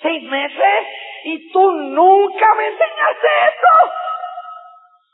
¿Seis 0.00 0.22
meses? 0.24 0.86
Y 1.24 1.52
tú 1.52 1.70
nunca 1.70 2.54
me 2.54 2.66
enseñaste 2.66 3.28
esto. 3.48 3.92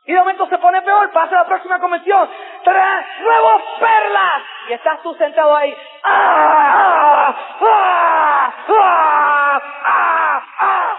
Y 0.05 0.13
de 0.13 0.19
momento 0.19 0.47
se 0.49 0.59
pone 0.59 0.83
peor, 0.83 1.13
pasa 1.13 1.37
la 1.37 1.47
próxima 1.47 1.79
convención, 1.79 2.29
trae 2.65 3.07
nuevos 3.21 3.63
perlas. 3.79 4.43
Y 4.69 4.73
estás 4.73 5.01
tú 5.03 5.15
sentado 5.15 5.55
ahí. 5.55 5.77
¡Ah! 6.03 7.35
¡Ah! 7.61 8.55
¡Ah! 8.69 9.63
¡Ah! 9.85 10.43
¡Ah! 10.59 10.99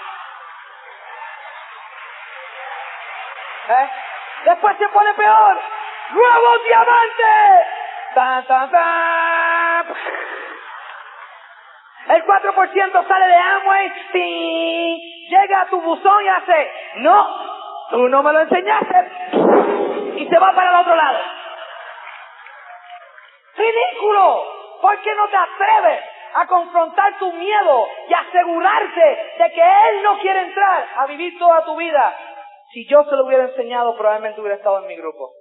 ¿Eh? 3.70 3.90
Después 4.46 4.78
se 4.78 4.88
pone 4.90 5.14
peor. 5.14 5.60
¡Nuevos 6.12 6.64
diamantes! 6.66 7.68
¡Tan, 8.14 8.46
tan, 8.46 8.72
tan! 8.72 9.86
El 12.08 12.26
4% 12.26 13.08
sale 13.08 13.28
de 13.28 13.36
Amway, 13.36 13.94
¡ping! 14.12 15.14
llega 15.30 15.62
a 15.62 15.66
tu 15.68 15.82
buzón 15.82 16.24
y 16.24 16.28
hace, 16.28 16.72
no, 16.96 17.53
Tú 17.90 18.08
no 18.10 18.24
me 18.24 18.34
lo 18.34 18.40
enseñaste. 18.42 19.12
Y 20.18 20.28
se 20.28 20.40
va 20.40 20.54
para 20.54 20.70
el 20.70 20.76
otro 20.78 20.96
lado. 20.96 21.20
Ridículo. 23.56 24.44
¿Por 24.82 25.02
qué 25.02 25.16
no 25.16 25.30
te 25.30 25.38
atreves 25.38 26.04
a 26.34 26.48
confrontar 26.48 27.18
tu 27.20 27.32
miedo 27.32 27.88
y 28.10 28.14
asegurarte 28.14 29.34
de 29.38 29.52
que 29.52 29.62
Él 29.62 30.04
no 30.04 30.20
quiere 30.20 30.42
entrar 30.42 30.88
a 30.98 31.06
vivir 31.06 31.38
toda 31.40 31.64
tu 31.64 31.76
vida? 31.76 32.16
Si 32.74 32.88
yo 32.88 33.04
se 33.04 33.16
lo 33.16 33.26
hubiera 33.26 33.46
enseñado, 33.46 33.96
probablemente 33.96 34.42
hubiera 34.42 34.58
estado 34.58 34.80
en 34.80 34.88
mi 34.88 34.98
grupo. 34.98 35.32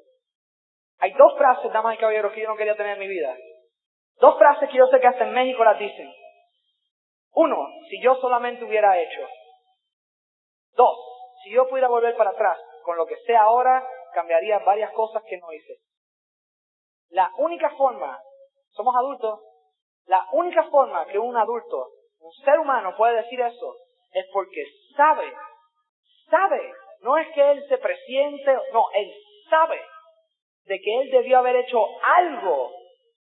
Hay 1.00 1.12
dos 1.14 1.36
frases, 1.36 1.72
damas 1.72 1.94
y 1.94 1.98
caballeros, 1.98 2.32
que 2.32 2.42
yo 2.42 2.48
no 2.48 2.56
quería 2.56 2.76
tener 2.76 2.92
en 2.92 3.00
mi 3.00 3.08
vida. 3.08 3.34
Dos 4.20 4.38
frases 4.38 4.68
que 4.68 4.76
yo 4.76 4.86
sé 4.86 5.00
que 5.00 5.08
hasta 5.08 5.24
en 5.24 5.32
México 5.32 5.64
las 5.64 5.78
dicen. 5.78 6.12
Uno, 7.32 7.56
si 7.88 8.00
yo 8.00 8.14
solamente 8.16 8.64
hubiera 8.64 8.96
hecho. 8.98 9.26
Dos, 10.76 10.96
si 11.42 11.50
yo 11.50 11.68
pudiera 11.68 11.88
volver 11.88 12.16
para 12.16 12.30
atrás 12.30 12.58
con 12.82 12.96
lo 12.96 13.06
que 13.06 13.16
sé 13.26 13.36
ahora, 13.36 13.86
cambiaría 14.12 14.58
varias 14.60 14.92
cosas 14.92 15.22
que 15.28 15.38
no 15.38 15.52
hice. 15.52 15.78
La 17.10 17.30
única 17.38 17.70
forma, 17.70 18.20
somos 18.70 18.94
adultos, 18.96 19.40
la 20.06 20.26
única 20.32 20.64
forma 20.64 21.06
que 21.06 21.18
un 21.18 21.36
adulto, 21.36 21.90
un 22.18 22.32
ser 22.44 22.58
humano 22.58 22.94
puede 22.96 23.22
decir 23.22 23.40
eso 23.40 23.76
es 24.12 24.26
porque 24.32 24.64
sabe, 24.96 25.32
sabe, 26.30 26.72
no 27.00 27.16
es 27.18 27.28
que 27.34 27.50
él 27.50 27.64
se 27.68 27.78
presiente, 27.78 28.58
no, 28.72 28.86
él 28.94 29.12
sabe 29.48 29.80
de 30.64 30.80
que 30.80 31.00
él 31.00 31.10
debió 31.10 31.38
haber 31.38 31.56
hecho 31.56 31.84
algo 32.02 32.72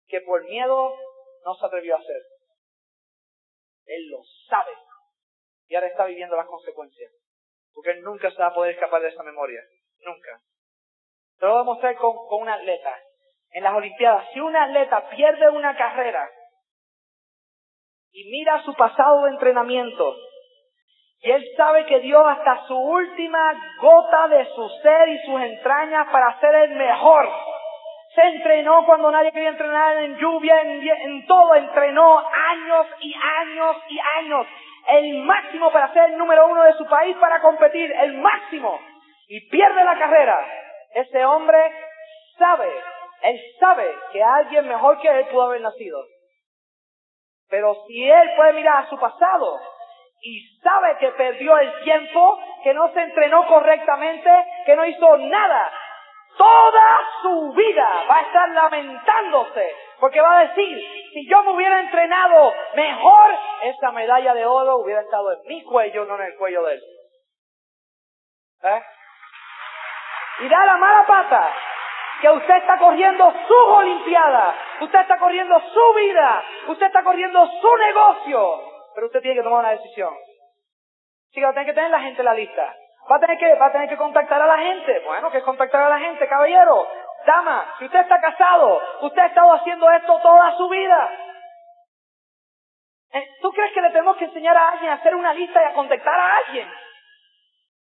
que 0.07 0.21
por 0.23 0.43
miedo 0.45 0.95
no 1.45 1.55
se 1.55 1.67
atrevió 1.67 1.97
a 1.97 1.99
hacer. 1.99 2.23
Él 3.87 4.09
lo 4.11 4.19
sabe 4.49 4.73
y 5.69 5.75
ahora 5.75 5.89
está 5.89 6.05
viviendo 6.05 6.37
las 6.37 6.47
consecuencias. 6.47 7.13
Porque 7.75 7.95
nunca 7.97 8.31
se 8.31 8.39
va 8.39 8.49
a 8.49 8.55
poder 8.55 8.75
escapar 8.75 9.03
de 9.03 9.09
esa 9.09 9.23
memoria. 9.23 9.61
Nunca. 10.05 10.41
Te 11.39 11.47
lo 11.47 11.53
voy 11.53 11.61
a 11.63 11.65
mostrar 11.65 11.97
con, 11.97 12.15
con 12.29 12.43
un 12.43 12.49
atleta. 12.49 12.95
En 13.51 13.65
las 13.65 13.75
Olimpiadas, 13.75 14.27
si 14.33 14.41
un 14.41 14.57
atleta 14.57 15.09
pierde 15.11 15.49
una 15.51 15.77
carrera 15.77 16.29
y 18.13 18.31
mira 18.31 18.63
su 18.63 18.75
pasado 18.75 19.25
de 19.25 19.31
entrenamiento, 19.31 20.17
y 21.21 21.31
él 21.31 21.45
sabe 21.57 21.87
que 21.87 22.01
dio 22.01 22.27
hasta 22.27 22.67
su 22.67 22.77
última 22.77 23.55
gota 23.81 24.29
de 24.29 24.45
su 24.55 24.69
ser 24.83 25.09
y 25.09 25.19
sus 25.21 25.41
entrañas 25.41 26.09
para 26.11 26.39
ser 26.41 26.55
el 26.55 26.71
mejor. 26.75 27.29
Se 28.15 28.23
entrenó 28.23 28.85
cuando 28.85 29.11
nadie 29.11 29.33
quería 29.33 29.51
entrenar 29.51 29.97
en 29.99 30.19
lluvia, 30.19 30.61
en 30.61 31.27
todo, 31.27 31.55
entrenó 31.55 32.19
años 32.19 32.87
y 33.01 33.15
años 33.15 33.77
y 33.89 33.99
años 34.19 34.47
el 34.89 35.19
máximo 35.25 35.71
para 35.71 35.93
ser 35.93 36.11
el 36.11 36.19
número 36.19 36.47
uno 36.47 36.63
de 36.65 36.75
su 36.75 36.87
país 36.87 37.17
para 37.19 37.41
competir, 37.41 37.93
el 37.93 38.19
máximo, 38.19 38.81
y 39.29 39.49
pierde 39.49 39.85
la 39.85 39.99
carrera, 39.99 40.47
ese 40.95 41.25
hombre 41.25 41.59
sabe, 42.39 42.71
él 43.23 43.41
sabe 43.61 43.95
que 44.13 44.23
alguien 44.23 44.69
mejor 44.69 45.01
que 45.01 45.09
él 45.09 45.27
pudo 45.27 45.45
haber 45.45 45.61
nacido. 45.61 46.05
Pero 47.49 47.75
si 47.87 48.11
él 48.11 48.31
puede 48.37 48.55
mirar 48.55 48.85
a 48.85 48.89
su 48.89 48.99
pasado 48.99 49.61
y 50.23 50.59
sabe 50.63 50.97
que 50.99 51.09
perdió 51.11 51.59
el 51.59 51.85
tiempo, 51.85 52.39
que 52.63 52.75
no 52.75 52.93
se 52.93 53.01
entrenó 53.03 53.47
correctamente, 53.47 54.31
que 54.65 54.77
no 54.77 54.87
hizo 54.87 55.17
nada, 55.19 55.71
toda 56.37 57.01
su 57.23 57.53
vida 57.53 57.89
va 58.09 58.19
a 58.19 58.23
estar 58.23 58.49
lamentándose, 58.51 59.75
porque 60.03 60.21
va 60.21 60.37
a 60.37 60.49
decir, 60.49 60.79
si 61.13 61.29
yo 61.31 61.45
me 61.45 61.53
hubiera 61.53 61.79
entrenado 61.79 62.53
mejor, 62.75 63.39
esa 63.63 63.93
medalla 63.93 64.35
de 64.35 64.45
oro 64.45 64.79
hubiera 64.79 65.03
estado 65.03 65.31
en 65.33 65.39
mi 65.47 65.63
cuello, 65.63 66.05
no 66.07 66.17
en 66.17 66.23
el 66.23 66.37
cuello 66.37 66.65
de 66.65 66.75
él. 66.75 66.83
¿Eh? 68.65 68.83
Y 70.41 70.49
da 70.49 70.65
la 70.65 70.77
mala 70.77 71.07
pata 71.07 71.55
que 72.21 72.31
usted 72.31 72.57
está 72.57 72.79
corriendo 72.79 73.33
su 73.47 73.55
olimpiada, 73.55 74.57
usted 74.81 75.03
está 75.03 75.19
corriendo 75.19 75.61
su 75.73 75.95
vida, 75.95 76.45
usted 76.67 76.87
está 76.87 77.05
corriendo 77.05 77.47
su 77.61 77.77
negocio, 77.77 78.61
pero 78.97 79.07
usted 79.07 79.21
tiene 79.21 79.37
que 79.37 79.45
tomar 79.45 79.61
una 79.61 79.71
decisión. 79.71 80.13
Sí, 81.31 81.41
va 81.41 81.51
a 81.51 81.53
tener 81.53 81.67
que 81.67 81.75
tener 81.75 81.93
la 81.93 82.01
gente 82.01 82.23
en 82.23 82.27
la 82.27 82.35
lista. 82.35 82.75
Va 83.09 83.17
a 83.17 83.21
tener 83.21 83.39
que, 83.39 83.55
va 83.55 83.67
a 83.67 83.73
tener 83.73 83.89
que 83.89 83.97
contactar 83.97 84.43
a 84.43 84.47
la 84.49 84.59
gente. 84.59 85.01
Bueno, 85.07 85.31
que 85.31 85.39
es 85.39 85.45
contactar 85.45 85.83
a 85.83 85.89
la 85.89 86.01
gente, 86.01 86.27
caballero. 86.27 86.89
Dama, 87.27 87.75
si 87.79 87.85
usted 87.85 88.01
está 88.01 88.21
casado, 88.21 88.81
usted 89.03 89.23
ha 89.23 89.27
estado 89.27 89.53
haciendo 89.53 89.91
esto 89.91 90.19
toda 90.21 90.57
su 90.57 90.69
vida. 90.69 91.11
Eh, 93.13 93.29
¿Tú 93.41 93.51
crees 93.53 93.73
que 93.73 93.83
le 93.83 93.91
tenemos 93.91 94.17
que 94.17 94.25
enseñar 94.25 94.57
a 94.57 94.71
alguien 94.71 94.91
a 94.91 94.95
hacer 94.95 95.15
una 95.15 95.35
lista 95.35 95.63
y 95.63 95.67
a 95.67 95.75
contactar 95.75 96.19
a 96.19 96.37
alguien? 96.39 96.69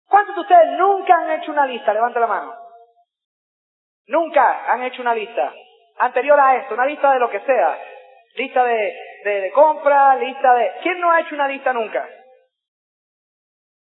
¿Cuántos 0.08 0.34
de 0.34 0.40
ustedes 0.42 0.78
nunca 0.78 1.14
han 1.14 1.30
hecho 1.30 1.52
una 1.52 1.66
lista? 1.66 1.92
Levante 1.92 2.20
la 2.20 2.26
mano. 2.26 2.54
Nunca 4.08 4.70
han 4.70 4.82
hecho 4.82 5.00
una 5.00 5.14
lista. 5.14 5.52
Anterior 5.98 6.38
a 6.38 6.56
esto, 6.56 6.74
una 6.74 6.86
lista 6.86 7.12
de 7.12 7.18
lo 7.18 7.30
que 7.30 7.40
sea. 7.40 7.78
Lista 8.34 8.64
de, 8.64 8.96
de, 9.24 9.52
compra, 9.52 10.16
lista 10.16 10.54
de... 10.54 10.72
¿Quién 10.82 11.00
no 11.00 11.10
ha 11.10 11.20
hecho 11.20 11.34
una 11.34 11.48
lista 11.48 11.72
nunca? 11.72 12.06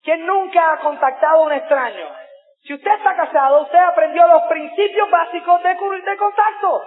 ¿Quién 0.02 0.24
nunca 0.24 0.72
ha 0.72 0.78
contactado 0.78 1.40
a 1.40 1.42
un 1.42 1.52
extraño? 1.52 2.25
Si 2.66 2.74
usted 2.74 2.90
está 2.90 3.14
casado, 3.14 3.62
usted 3.62 3.78
aprendió 3.78 4.26
los 4.26 4.42
principios 4.44 5.08
básicos 5.08 5.62
de, 5.62 5.68
de 5.68 6.16
contacto. 6.16 6.82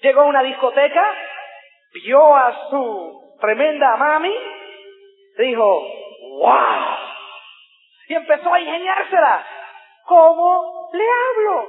Llegó 0.00 0.22
a 0.22 0.26
una 0.26 0.42
discoteca, 0.42 1.14
vio 2.04 2.34
a 2.34 2.70
su 2.70 3.36
tremenda 3.38 3.96
mami, 3.96 4.34
dijo, 5.36 5.82
¡wow! 6.40 6.96
Y 8.08 8.14
empezó 8.14 8.52
a 8.52 8.60
ingeniársela. 8.60 9.46
¿Cómo 10.06 10.90
le 10.94 11.04
hablo? 11.04 11.68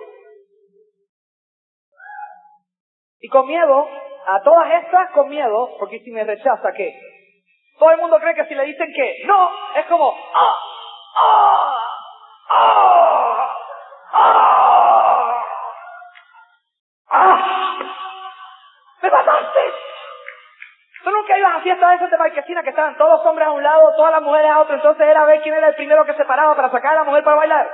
Y 3.19 3.27
con 3.27 3.47
miedo, 3.47 3.89
a 4.27 4.41
todas 4.43 4.81
estas 4.81 5.11
con 5.11 5.27
miedo, 5.27 5.75
porque 5.77 5.99
si 5.99 6.11
me 6.11 6.23
rechaza, 6.23 6.71
¿qué? 6.71 6.97
Todo 7.77 7.91
el 7.91 7.97
mundo 7.97 8.17
cree 8.19 8.35
que 8.35 8.45
si 8.45 8.55
le 8.55 8.63
dicen 8.63 8.87
que 8.95 9.23
no, 9.25 9.51
es 9.75 9.85
como, 9.87 10.17
¡ah! 10.33 10.59
¡ah! 11.17 11.77
¡ah! 12.49 12.92
Que 22.45 22.69
estaban 22.69 22.97
todos 22.97 23.19
los 23.19 23.25
hombres 23.25 23.47
a 23.47 23.51
un 23.51 23.63
lado, 23.63 23.95
todas 23.95 24.11
las 24.11 24.21
mujeres 24.21 24.51
a 24.51 24.61
otro? 24.61 24.75
Entonces 24.75 25.07
era 25.07 25.25
ver 25.25 25.41
quién 25.41 25.55
era 25.55 25.69
el 25.69 25.75
primero 25.75 26.05
que 26.05 26.13
se 26.13 26.25
paraba 26.25 26.55
para 26.55 26.71
sacar 26.71 26.93
a 26.93 26.99
la 26.99 27.03
mujer 27.03 27.23
para 27.23 27.37
bailar. 27.37 27.71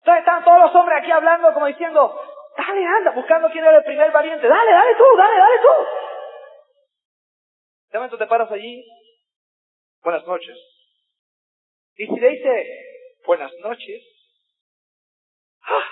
Entonces 0.00 0.20
estaban 0.20 0.44
todos 0.44 0.60
los 0.60 0.74
hombres 0.74 0.98
aquí 0.98 1.10
hablando 1.10 1.52
como 1.52 1.66
diciendo, 1.66 2.20
dale, 2.56 2.84
anda, 2.84 3.10
buscando 3.12 3.50
quién 3.50 3.64
era 3.64 3.76
el 3.76 3.84
primer 3.84 4.10
valiente. 4.10 4.48
Dale, 4.48 4.72
dale 4.72 4.94
tú, 4.94 5.04
dale, 5.16 5.38
dale 5.38 5.58
tú. 5.58 5.86
De 7.90 7.98
momento 7.98 8.18
te 8.18 8.26
paras 8.26 8.50
allí, 8.50 8.84
buenas 10.02 10.26
noches. 10.26 10.56
Y 11.96 12.06
si 12.06 12.20
le 12.20 12.28
dice, 12.28 12.66
buenas 13.26 13.52
noches, 13.62 14.02
¡ah! 15.64 15.84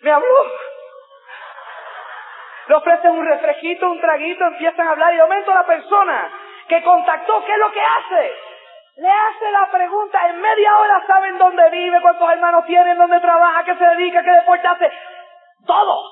me 0.00 0.10
habló. 0.10 0.52
Le 2.68 2.74
ofrecen 2.74 3.12
un 3.12 3.26
refresquito, 3.26 3.90
un 3.90 4.00
traguito, 4.00 4.44
empiezan 4.44 4.88
a 4.88 4.90
hablar 4.90 5.14
y 5.14 5.16
de 5.16 5.22
momento 5.22 5.54
la 5.54 5.66
persona 5.66 6.47
que 6.68 6.82
contactó, 6.82 7.44
¿qué 7.44 7.52
es 7.52 7.58
lo 7.58 7.72
que 7.72 7.80
hace? 7.80 8.32
Le 8.96 9.10
hace 9.10 9.50
la 9.50 9.70
pregunta, 9.70 10.28
en 10.28 10.40
media 10.40 10.78
hora 10.78 11.04
saben 11.06 11.38
dónde 11.38 11.70
vive, 11.70 12.00
cuántos 12.02 12.30
hermanos 12.30 12.64
tienen, 12.66 12.98
dónde 12.98 13.20
trabaja, 13.20 13.64
qué 13.64 13.76
se 13.76 13.84
dedica, 13.84 14.22
qué 14.22 14.30
deporte 14.30 14.66
hace. 14.66 14.92
Todo. 15.66 16.10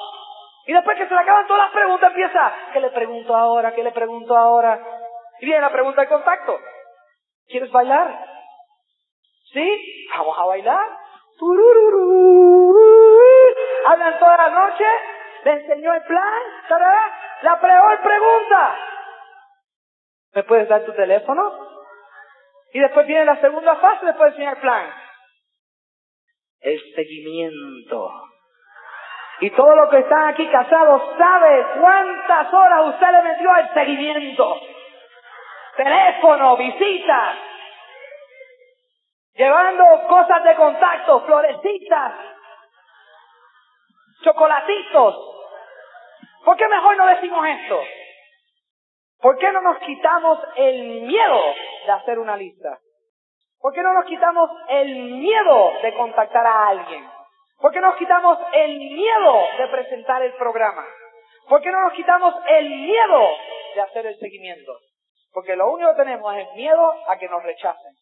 Y 0.67 0.73
después 0.73 0.97
que 0.97 1.07
se 1.07 1.15
le 1.15 1.21
acaban 1.21 1.47
todas 1.47 1.65
las 1.65 1.73
preguntas, 1.73 2.11
empieza, 2.11 2.53
¿qué 2.73 2.81
le 2.81 2.91
pregunto 2.91 3.35
ahora? 3.35 3.75
¿Qué 3.75 3.83
le 3.83 3.93
pregunto 3.93 4.37
ahora? 4.37 4.81
Y 5.41 5.47
viene 5.47 5.61
la 5.61 5.71
pregunta 5.71 6.01
de 6.01 6.09
contacto. 6.09 6.59
¿Quieres 7.49 7.71
bailar? 7.71 8.25
¿Sí? 9.53 10.07
Vamos 10.17 10.39
a 10.39 10.45
bailar. 10.45 10.99
Hablan 13.87 14.19
toda 14.19 14.37
la 14.37 14.49
noche, 14.49 14.85
le 15.45 15.53
enseñó 15.53 15.93
el 15.93 16.03
plan, 16.03 16.43
la 17.43 17.61
peor 17.61 18.01
pregunta. 18.01 18.77
¿Me 20.37 20.43
puedes 20.43 20.69
dar 20.69 20.85
tu 20.85 20.93
teléfono? 20.93 21.51
Y 22.75 22.79
después 22.79 23.07
viene 23.07 23.25
la 23.25 23.41
segunda 23.41 23.75
fase, 23.77 24.05
después 24.05 24.33
enseñar 24.33 24.57
el 24.57 24.61
plan. 24.61 24.95
El 26.61 26.79
seguimiento. 26.95 28.13
Y 29.41 29.49
todo 29.53 29.75
lo 29.75 29.89
que 29.89 30.01
están 30.01 30.29
aquí 30.29 30.47
casados 30.49 31.03
sabe 31.17 31.67
cuántas 31.81 32.53
horas 32.53 32.85
usted 32.85 33.13
le 33.13 33.23
metió 33.23 33.51
al 33.51 33.73
seguimiento. 33.73 34.61
Teléfono, 35.75 36.57
visitas, 36.59 37.37
llevando 39.37 39.85
cosas 40.07 40.45
de 40.45 40.55
contacto, 40.55 41.21
florecitas, 41.25 42.13
chocolatitos. 44.23 45.17
¿Por 46.45 46.57
qué 46.59 46.69
mejor 46.69 46.97
no 46.99 47.07
decimos 47.07 47.47
esto? 47.47 47.81
¿Por 49.27 49.39
qué 49.39 49.51
no 49.51 49.61
nos 49.61 49.79
quitamos 49.79 50.39
el 50.55 51.01
miedo 51.01 51.41
de 51.85 51.91
hacer 51.91 52.17
una 52.21 52.37
lista? 52.37 52.79
¿Por 53.59 53.73
qué 53.73 53.83
no 53.83 53.93
nos 53.93 54.05
quitamos 54.05 54.49
el 54.69 54.95
miedo 55.15 55.73
de 55.83 55.95
contactar 55.95 56.47
a 56.47 56.69
alguien? 56.69 57.05
¿Por 57.59 57.73
qué 57.73 57.81
nos 57.81 57.97
quitamos 57.97 58.39
el 58.53 58.79
miedo 58.79 59.47
de 59.59 59.67
presentar 59.67 60.23
el 60.23 60.33
programa? 60.35 60.87
¿Por 61.49 61.61
qué 61.61 61.73
no 61.73 61.81
nos 61.81 61.95
quitamos 61.95 62.37
el 62.47 62.69
miedo 62.69 63.31
de 63.75 63.81
hacer 63.81 64.07
el 64.07 64.17
seguimiento? 64.17 64.73
Porque 65.33 65.57
lo 65.57 65.73
único 65.73 65.91
que 65.91 66.05
tenemos 66.05 66.33
es 66.37 66.47
miedo 66.55 66.95
a 67.09 67.19
que 67.19 67.29
nos 67.29 67.43
rechacen. 67.43 67.95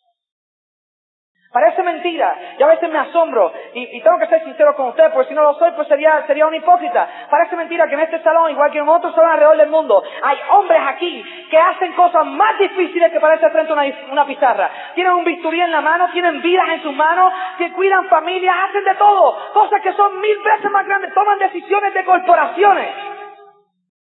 Parece 1.55 1.85
mentira. 1.85 2.37
Y 2.59 2.63
a 2.65 2.67
veces 2.67 2.91
me 2.91 2.99
asombro. 2.99 3.53
Y, 3.75 4.03
tengo 4.03 4.19
que 4.19 4.27
ser 4.27 4.43
sincero 4.43 4.75
con 4.75 4.89
usted, 4.89 5.13
porque 5.13 5.29
si 5.29 5.35
no 5.37 5.45
lo 5.45 5.55
soy, 5.55 5.71
pues 5.77 5.87
sería, 5.87 6.27
sería 6.27 6.49
un 6.49 6.55
hipócrita. 6.57 7.09
Parece 7.31 7.55
mentira 7.55 7.87
que 7.87 7.95
en 7.95 8.01
este 8.01 8.21
salón, 8.25 8.51
igual 8.51 8.73
que 8.73 8.79
en 8.79 8.89
otros 8.89 9.15
salones 9.15 9.35
alrededor 9.35 9.59
del 9.59 9.71
mundo, 9.71 10.03
hay 10.21 10.37
hombres 10.51 10.83
aquí 10.85 11.25
que 11.49 11.57
hacen 11.57 11.93
cosas 11.93 12.27
más 12.27 12.59
difíciles 12.59 13.13
que 13.13 13.21
pararse 13.21 13.49
frente 13.51 13.71
a 13.71 13.75
una, 13.77 13.85
una 14.11 14.27
pizarra. 14.27 14.69
Tienen 14.97 15.13
un 15.13 15.23
bisturí 15.23 15.61
en 15.61 15.71
la 15.71 15.81
mano, 15.81 16.11
tienen 16.11 16.43
vidas 16.43 16.69
en 16.71 16.83
sus 16.83 16.93
manos, 16.93 17.33
que 17.57 17.73
cuidan 17.73 18.09
familias, 18.09 18.57
hacen 18.69 18.83
de 18.83 18.95
todo. 18.97 19.53
Cosas 19.53 19.81
que 19.81 19.93
son 19.93 20.21
mil 20.21 20.37
veces 20.43 20.69
más 20.73 20.85
grandes. 20.85 21.15
Toman 21.15 21.39
decisiones 21.39 21.95
de 21.95 22.05
corporaciones. 22.05 22.95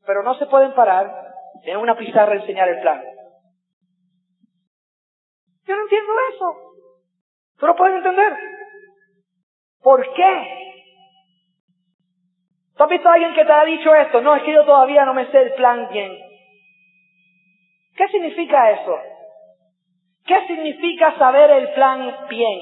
Pero 0.08 0.24
no 0.24 0.34
se 0.40 0.48
pueden 0.48 0.74
parar 0.74 1.06
en 1.66 1.78
una 1.78 1.96
pizarra 1.96 2.32
a 2.32 2.38
enseñar 2.38 2.68
el 2.68 2.82
plan. 2.82 3.00
Yo 5.68 5.76
no 5.76 5.84
entiendo 5.84 6.14
eso. 6.34 6.73
¿Tú 7.64 7.68
lo 7.68 7.76
puedes 7.78 7.96
entender? 7.96 8.34
¿Por 9.82 10.14
qué? 10.16 10.48
¿Tú 12.76 12.84
has 12.84 12.90
visto 12.90 13.08
a 13.08 13.14
alguien 13.14 13.34
que 13.34 13.46
te 13.46 13.54
ha 13.54 13.64
dicho 13.64 13.96
esto? 13.96 14.20
No, 14.20 14.36
es 14.36 14.44
que 14.44 14.52
yo 14.52 14.66
todavía 14.66 15.06
no 15.06 15.14
me 15.14 15.32
sé 15.32 15.44
el 15.44 15.54
plan 15.54 15.88
bien. 15.90 16.12
¿Qué 17.96 18.06
significa 18.10 18.72
eso? 18.72 19.00
¿Qué 20.26 20.46
significa 20.46 21.18
saber 21.18 21.52
el 21.52 21.70
plan 21.70 22.28
bien? 22.28 22.60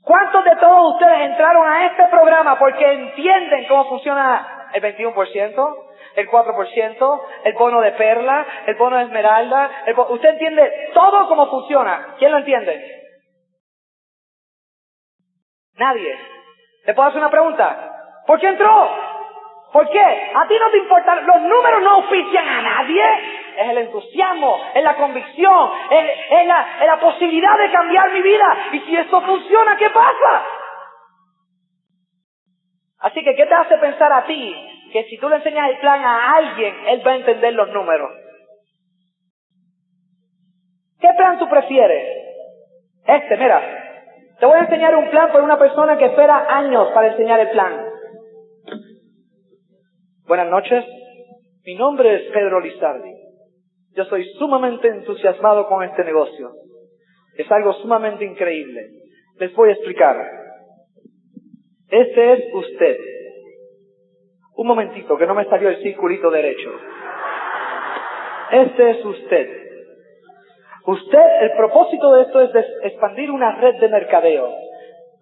¿Cuántos 0.00 0.42
de 0.42 0.56
todos 0.56 0.94
ustedes 0.94 1.28
entraron 1.28 1.68
a 1.68 1.84
este 1.84 2.06
programa 2.06 2.58
porque 2.58 2.92
entienden 2.92 3.68
cómo 3.68 3.90
funciona 3.90 4.70
el 4.72 4.80
21%, 4.80 5.76
el 6.16 6.28
4%, 6.30 7.20
el 7.44 7.52
bono 7.52 7.82
de 7.82 7.92
perla, 7.92 8.46
el 8.68 8.74
bono 8.76 8.96
de 8.96 9.02
esmeralda? 9.02 9.70
¿Usted 10.08 10.30
entiende 10.30 10.90
todo 10.94 11.28
cómo 11.28 11.50
funciona? 11.50 12.14
¿Quién 12.18 12.32
lo 12.32 12.38
entiende? 12.38 13.03
Nadie. 15.76 16.18
¿Le 16.86 16.94
puedo 16.94 17.08
hacer 17.08 17.20
una 17.20 17.30
pregunta? 17.30 18.22
¿Por 18.26 18.38
qué 18.38 18.48
entró? 18.48 18.90
¿Por 19.72 19.90
qué? 19.90 20.00
A 20.00 20.46
ti 20.46 20.54
no 20.58 20.70
te 20.70 20.78
importa, 20.78 21.16
los 21.16 21.40
números 21.42 21.82
no 21.82 21.98
ofician 21.98 22.46
a 22.46 22.62
nadie. 22.62 23.02
Es 23.56 23.70
el 23.70 23.78
entusiasmo, 23.78 24.56
es 24.74 24.82
la 24.82 24.94
convicción, 24.96 25.70
es, 25.90 26.46
la, 26.46 26.78
es 26.80 26.86
la 26.86 27.00
posibilidad 27.00 27.58
de 27.58 27.70
cambiar 27.72 28.12
mi 28.12 28.22
vida. 28.22 28.56
Y 28.72 28.80
si 28.80 28.96
esto 28.96 29.20
funciona, 29.22 29.76
¿qué 29.76 29.90
pasa? 29.90 30.44
Así 33.00 33.22
que, 33.22 33.34
¿qué 33.34 33.46
te 33.46 33.54
hace 33.54 33.76
pensar 33.78 34.12
a 34.12 34.24
ti 34.26 34.56
que 34.92 35.04
si 35.04 35.18
tú 35.18 35.28
le 35.28 35.36
enseñas 35.36 35.70
el 35.70 35.78
plan 35.78 36.04
a 36.04 36.36
alguien, 36.36 36.76
él 36.86 37.02
va 37.06 37.10
a 37.12 37.16
entender 37.16 37.54
los 37.54 37.68
números? 37.70 38.10
¿Qué 41.00 41.08
plan 41.16 41.38
tú 41.38 41.48
prefieres? 41.48 42.06
Este, 43.06 43.36
mira, 43.36 43.83
te 44.38 44.46
voy 44.46 44.56
a 44.56 44.64
enseñar 44.64 44.96
un 44.96 45.10
plan 45.10 45.30
por 45.32 45.42
una 45.42 45.58
persona 45.58 45.96
que 45.96 46.06
espera 46.06 46.46
años 46.48 46.88
para 46.92 47.08
enseñar 47.12 47.40
el 47.40 47.50
plan. 47.50 47.84
Buenas 50.26 50.48
noches, 50.48 50.84
mi 51.64 51.74
nombre 51.76 52.14
es 52.16 52.32
Pedro 52.32 52.60
Lizardi. 52.60 53.12
Yo 53.94 54.04
soy 54.06 54.24
sumamente 54.38 54.88
entusiasmado 54.88 55.68
con 55.68 55.84
este 55.84 56.02
negocio. 56.04 56.50
Es 57.36 57.50
algo 57.50 57.72
sumamente 57.74 58.24
increíble. 58.24 58.90
Les 59.38 59.54
voy 59.54 59.70
a 59.70 59.72
explicar. 59.72 60.16
Este 61.88 62.32
es 62.32 62.54
usted. 62.54 62.96
Un 64.56 64.66
momentito, 64.66 65.16
que 65.16 65.26
no 65.26 65.34
me 65.34 65.44
salió 65.46 65.68
el 65.68 65.82
circulito 65.82 66.30
derecho. 66.30 66.70
Este 68.50 68.90
es 68.90 69.04
usted. 69.04 69.63
Usted, 70.86 71.42
el 71.42 71.52
propósito 71.56 72.12
de 72.12 72.22
esto 72.22 72.40
es 72.40 72.50
expandir 72.82 73.30
una 73.30 73.52
red 73.56 73.80
de 73.80 73.88
mercadeo. 73.88 74.50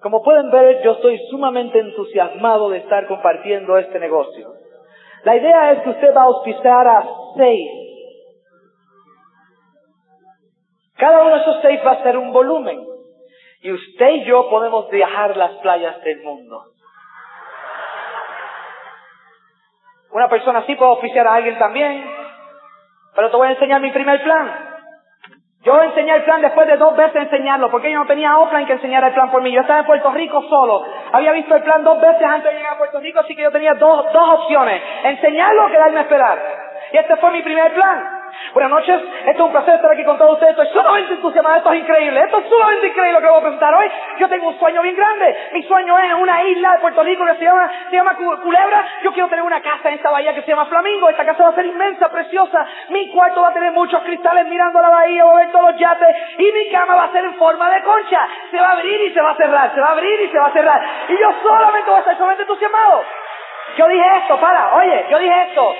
Como 0.01 0.23
pueden 0.23 0.51
ver, 0.51 0.83
yo 0.83 0.93
estoy 0.93 1.17
sumamente 1.31 1.79
entusiasmado 1.79 2.69
de 2.71 2.79
estar 2.79 3.07
compartiendo 3.07 3.79
este 3.79 4.01
negocio. 4.01 4.55
La 5.23 5.37
idea 5.37 5.73
es 5.73 5.83
que 5.83 5.91
usted 5.91 6.17
va 6.17 6.23
a 6.23 6.25
auspiciar 6.25 6.89
a 6.89 7.05
seis. 7.37 7.71
Cada 10.97 11.23
uno 11.23 11.37
de 11.37 11.43
esos 11.43 11.63
seis 11.63 11.81
va 11.87 11.93
a 11.93 12.03
ser 12.03 12.19
un 12.19 12.33
volumen. 12.33 12.85
Y 13.61 13.71
usted 13.71 14.11
y 14.11 14.25
yo 14.25 14.51
podemos 14.51 14.91
viajar 14.91 15.37
las 15.37 15.53
playas 15.59 16.03
del 16.03 16.23
mundo. 16.25 16.65
Una 20.11 20.29
persona 20.29 20.59
así 20.59 20.75
puede 20.75 20.91
auspiciar 20.91 21.29
a 21.29 21.35
alguien 21.35 21.57
también. 21.61 22.05
Pero 23.15 23.31
te 23.31 23.37
voy 23.37 23.47
a 23.47 23.53
enseñar 23.53 23.81
mi 23.81 23.93
primer 23.93 24.21
plan. 24.25 24.72
Yo 25.65 25.81
enseñé 25.81 26.17
el 26.17 26.25
plan 26.25 26.43
después 26.43 26.67
de 26.67 26.77
dos 26.77 26.97
veces 26.97 27.23
enseñarlo, 27.23 27.71
porque 27.71 27.91
yo 27.91 27.99
no 28.01 28.07
tenía 28.07 28.37
offline 28.37 28.67
que 28.67 28.73
enseñara 28.73 29.09
el 29.09 29.15
plan 29.15 29.31
por 29.31 29.43
mí. 29.43 29.53
Yo 29.53 29.61
estaba 29.61 29.81
en 29.81 29.87
Puerto 29.87 30.11
Rico 30.11 30.43
solo. 30.49 30.85
Había 31.13 31.33
visto 31.33 31.55
el 31.55 31.63
plan 31.63 31.85
dos 31.85 32.01
veces 32.01 32.23
antes 32.23 32.51
de 32.51 32.59
llegar 32.59 32.75
a 32.75 32.79
Puerto 32.79 32.99
Rico, 32.99 33.21
así 33.21 33.37
que 33.37 33.43
yo 33.43 33.53
tenía 33.53 33.75
dos, 33.75 34.13
dos 34.13 34.41
opciones. 34.41 34.83
Enseñarlo 35.05 35.67
o 35.67 35.71
quedarme 35.71 36.01
a 36.01 36.03
esperar. 36.03 36.39
Y 36.93 36.97
este 36.97 37.17
fue 37.17 37.31
mi 37.31 37.43
primer 37.43 37.73
plan. 37.75 38.22
Buenas 38.55 38.71
noches, 38.71 39.01
esto 39.27 39.31
es 39.31 39.41
un 39.41 39.53
placer 39.53 39.75
estar 39.75 39.91
aquí 39.91 40.05
con 40.05 40.19
todos 40.19 40.33
ustedes. 40.35 40.53
Estoy 40.53 40.69
sumamente 40.69 41.15
entusiasmado, 41.15 41.57
esto 41.57 41.73
es 41.73 41.81
increíble. 41.81 42.21
Esto 42.21 42.39
es 42.39 42.49
sumamente 42.49 42.87
increíble 42.87 43.13
lo 43.13 43.21
que 43.21 43.29
voy 43.29 43.39
a 43.39 43.43
presentar 43.43 43.75
hoy. 43.75 43.91
Yo 44.19 44.29
tengo 44.29 44.49
un 44.49 44.59
sueño 44.59 44.83
bien 44.83 44.97
grande. 44.97 45.37
Mi 45.53 45.63
sueño 45.65 45.99
es 45.99 46.15
una 46.15 46.43
isla 46.45 46.73
de 46.73 46.79
Puerto 46.81 47.03
Rico 47.03 47.25
que 47.25 47.35
se 47.37 47.45
llama, 47.45 47.71
se 47.91 47.97
llama 47.97 48.15
Culebra. 48.15 48.85
Yo 49.03 49.13
quiero 49.13 49.29
tener 49.29 49.45
una 49.45 49.61
casa 49.61 49.89
en 49.89 49.95
esta 49.95 50.11
bahía 50.11 50.35
que 50.35 50.43
se 50.43 50.49
llama 50.49 50.67
Flamingo. 50.67 51.09
Esta 51.09 51.25
casa 51.25 51.43
va 51.43 51.49
a 51.51 51.55
ser 51.55 51.67
inmensa, 51.67 52.09
preciosa. 52.11 52.67
Mi 52.89 53.11
cuarto 53.11 53.43
va 53.43 53.49
a 53.49 53.55
tener 53.55 53.73
muchos 53.73 54.03
cristales 54.03 54.47
mirando 54.47 54.81
la 54.81 54.91
bahía, 54.91 55.25
voy 55.25 55.35
a 55.35 55.45
ver 55.45 55.53
todos 55.53 55.71
los 55.71 55.81
yates. 55.81 56.17
Y 56.39 56.53
mi 56.53 56.71
cama 56.71 56.95
va 56.95 57.05
a 57.05 57.13
ser 57.13 57.25
en 57.25 57.35
forma 57.35 57.71
de 57.71 57.83
concha. 57.83 58.29
Se 58.51 58.59
va 58.59 58.69
a 58.69 58.73
abrir 58.73 59.01
y 59.01 59.13
se 59.13 59.21
va 59.21 59.31
a 59.31 59.37
cerrar, 59.37 59.75
se 59.75 59.81
va 59.81 59.89
a 59.89 59.93
abrir 59.93 60.21
y 60.21 60.29
se 60.29 60.39
va 60.39 60.47
a 60.47 60.53
cerrar. 60.53 60.83
Y 61.09 61.19
yo 61.19 61.29
solamente 61.43 61.91
voy 61.91 61.97
a 61.97 62.01
estar 62.01 62.17
solamente 62.17 62.43
entusiasmado. 62.43 63.05
Yo 63.77 63.89
dije 63.89 64.07
esto, 64.19 64.39
para, 64.39 64.75
oye, 64.77 65.07
yo 65.11 65.19
dije 65.19 65.43
esto. 65.49 65.75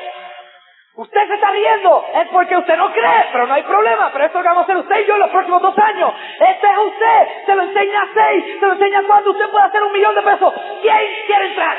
Usted 0.95 1.27
se 1.27 1.35
está 1.35 1.51
riendo, 1.51 2.05
es 2.15 2.29
porque 2.29 2.55
usted 2.55 2.77
no 2.77 2.93
cree, 2.93 3.29
pero 3.33 3.47
no 3.47 3.55
hay 3.55 3.63
problema, 3.63 4.11
pero 4.13 4.27
esto 4.27 4.43
que 4.43 4.49
vamos 4.49 4.61
a 4.61 4.65
hacer 4.65 4.77
usted 4.77 5.01
y 5.01 5.07
yo 5.07 5.15
en 5.15 5.21
los 5.21 5.31
próximos 5.31 5.63
dos 5.63 5.79
años. 5.79 6.13
Este 6.39 6.67
es 6.67 6.79
usted, 6.79 7.29
se 7.47 7.55
lo 7.55 7.63
enseña 7.63 8.03
a 8.03 8.09
seis, 8.13 8.45
se 8.61 8.67
lo 8.67 8.73
enseña 8.73 8.99
a 8.99 9.03
cuando 9.05 9.31
usted 9.31 9.49
puede 9.49 9.65
hacer 9.65 9.83
un 9.83 9.93
millón 9.93 10.15
de 10.15 10.23
pesos. 10.23 10.53
¿Quién 10.83 10.99
quiere 11.27 11.47
entrar? 11.47 11.77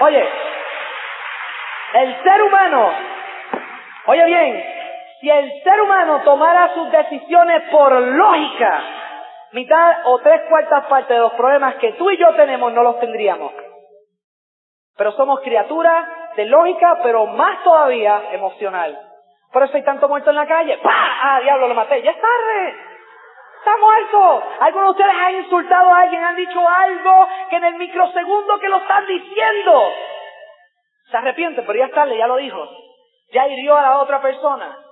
Oye, 0.00 0.28
el 1.94 2.22
ser 2.22 2.42
humano, 2.42 2.92
oye 4.06 4.24
bien, 4.24 4.64
si 5.20 5.30
el 5.30 5.62
ser 5.64 5.80
humano 5.80 6.20
tomara 6.24 6.74
sus 6.74 6.92
decisiones 6.92 7.62
por 7.72 7.92
lógica, 7.92 8.82
mitad 9.50 9.96
o 10.04 10.20
tres 10.20 10.42
cuartas 10.48 10.86
partes 10.86 11.16
de 11.16 11.22
los 11.22 11.32
problemas 11.32 11.74
que 11.76 11.92
tú 11.94 12.08
y 12.10 12.18
yo 12.18 12.34
tenemos 12.34 12.72
no 12.72 12.84
los 12.84 13.00
tendríamos. 13.00 13.63
Pero 14.96 15.12
somos 15.12 15.40
criaturas 15.40 16.34
de 16.36 16.44
lógica, 16.46 17.00
pero 17.02 17.26
más 17.26 17.62
todavía 17.64 18.30
emocional. 18.32 18.98
Por 19.52 19.62
eso 19.62 19.76
hay 19.76 19.84
tanto 19.84 20.08
muerto 20.08 20.30
en 20.30 20.36
la 20.36 20.46
calle. 20.46 20.78
¡Pah! 20.78 21.18
Ah, 21.22 21.40
diablo, 21.40 21.68
lo 21.68 21.74
maté. 21.74 22.02
Ya 22.02 22.10
es 22.10 22.20
tarde. 22.20 22.76
Está 23.58 23.76
muerto. 23.78 24.42
Algunos 24.60 24.96
de 24.96 25.02
ustedes 25.02 25.20
han 25.24 25.34
insultado 25.36 25.90
a 25.90 26.00
alguien, 26.00 26.22
han 26.22 26.36
dicho 26.36 26.68
algo 26.68 27.28
que 27.48 27.56
en 27.56 27.64
el 27.64 27.74
microsegundo 27.76 28.58
que 28.58 28.68
lo 28.68 28.78
están 28.78 29.06
diciendo 29.06 29.92
se 31.10 31.16
arrepiente, 31.16 31.62
pero 31.62 31.78
ya 31.78 31.86
es 31.86 31.92
tarde, 31.92 32.16
ya 32.16 32.26
lo 32.26 32.36
dijo. 32.36 32.68
Ya 33.32 33.46
hirió 33.48 33.76
a 33.76 33.82
la 33.82 33.98
otra 33.98 34.20
persona. 34.20 34.83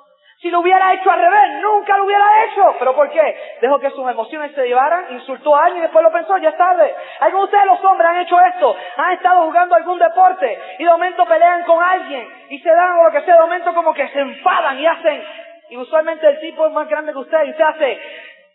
Si 0.42 0.50
lo 0.50 0.59
hubiera 0.59 0.92
hecho 0.92 1.09
al 1.09 1.20
revés, 1.20 1.62
nunca 1.62 1.96
lo 1.96 2.05
hubiera 2.05 2.44
hecho. 2.44 2.74
¿Pero 2.81 2.96
por 2.96 3.09
qué? 3.11 3.59
Dejó 3.61 3.78
que 3.78 3.90
sus 3.90 4.11
emociones 4.11 4.52
se 4.52 4.66
llevaran, 4.66 5.07
insultó 5.12 5.55
a 5.55 5.66
alguien 5.66 5.78
y 5.78 5.83
después 5.83 6.02
lo 6.02 6.11
pensó, 6.11 6.37
ya 6.38 6.48
es 6.48 6.57
tarde. 6.57 6.92
Algunos 7.20 7.48
de 7.48 7.57
ustedes 7.57 7.72
los 7.72 7.85
hombres 7.85 8.11
han 8.11 8.20
hecho 8.22 8.40
esto, 8.40 8.76
han 8.96 9.12
estado 9.12 9.44
jugando 9.44 9.76
algún 9.76 10.00
deporte 10.00 10.59
y 10.81 10.85
de 10.85 10.90
momento 10.90 11.24
pelean 11.26 11.62
con 11.62 11.81
alguien 11.81 12.28
y 12.50 12.59
se 12.59 12.68
dan 12.68 12.98
o 12.98 13.05
lo 13.05 13.12
que 13.12 13.20
sea, 13.20 13.37
de 13.37 13.40
momento 13.40 13.72
como 13.72 13.94
que 13.94 14.09
se 14.09 14.18
enfadan 14.18 14.81
y 14.81 14.87
hacen, 14.87 15.24
y 15.70 15.76
usualmente 15.76 16.26
el 16.26 16.40
tipo 16.40 16.66
es 16.66 16.72
más 16.72 16.88
grande 16.88 17.12
que 17.12 17.18
usted 17.18 17.44
y 17.44 17.52
se 17.52 17.62
hace, 17.62 18.00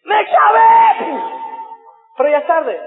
¡me 0.04 0.26
chavé! 0.26 1.22
Pero 2.18 2.30
ya 2.30 2.38
es 2.40 2.48
tarde. 2.48 2.82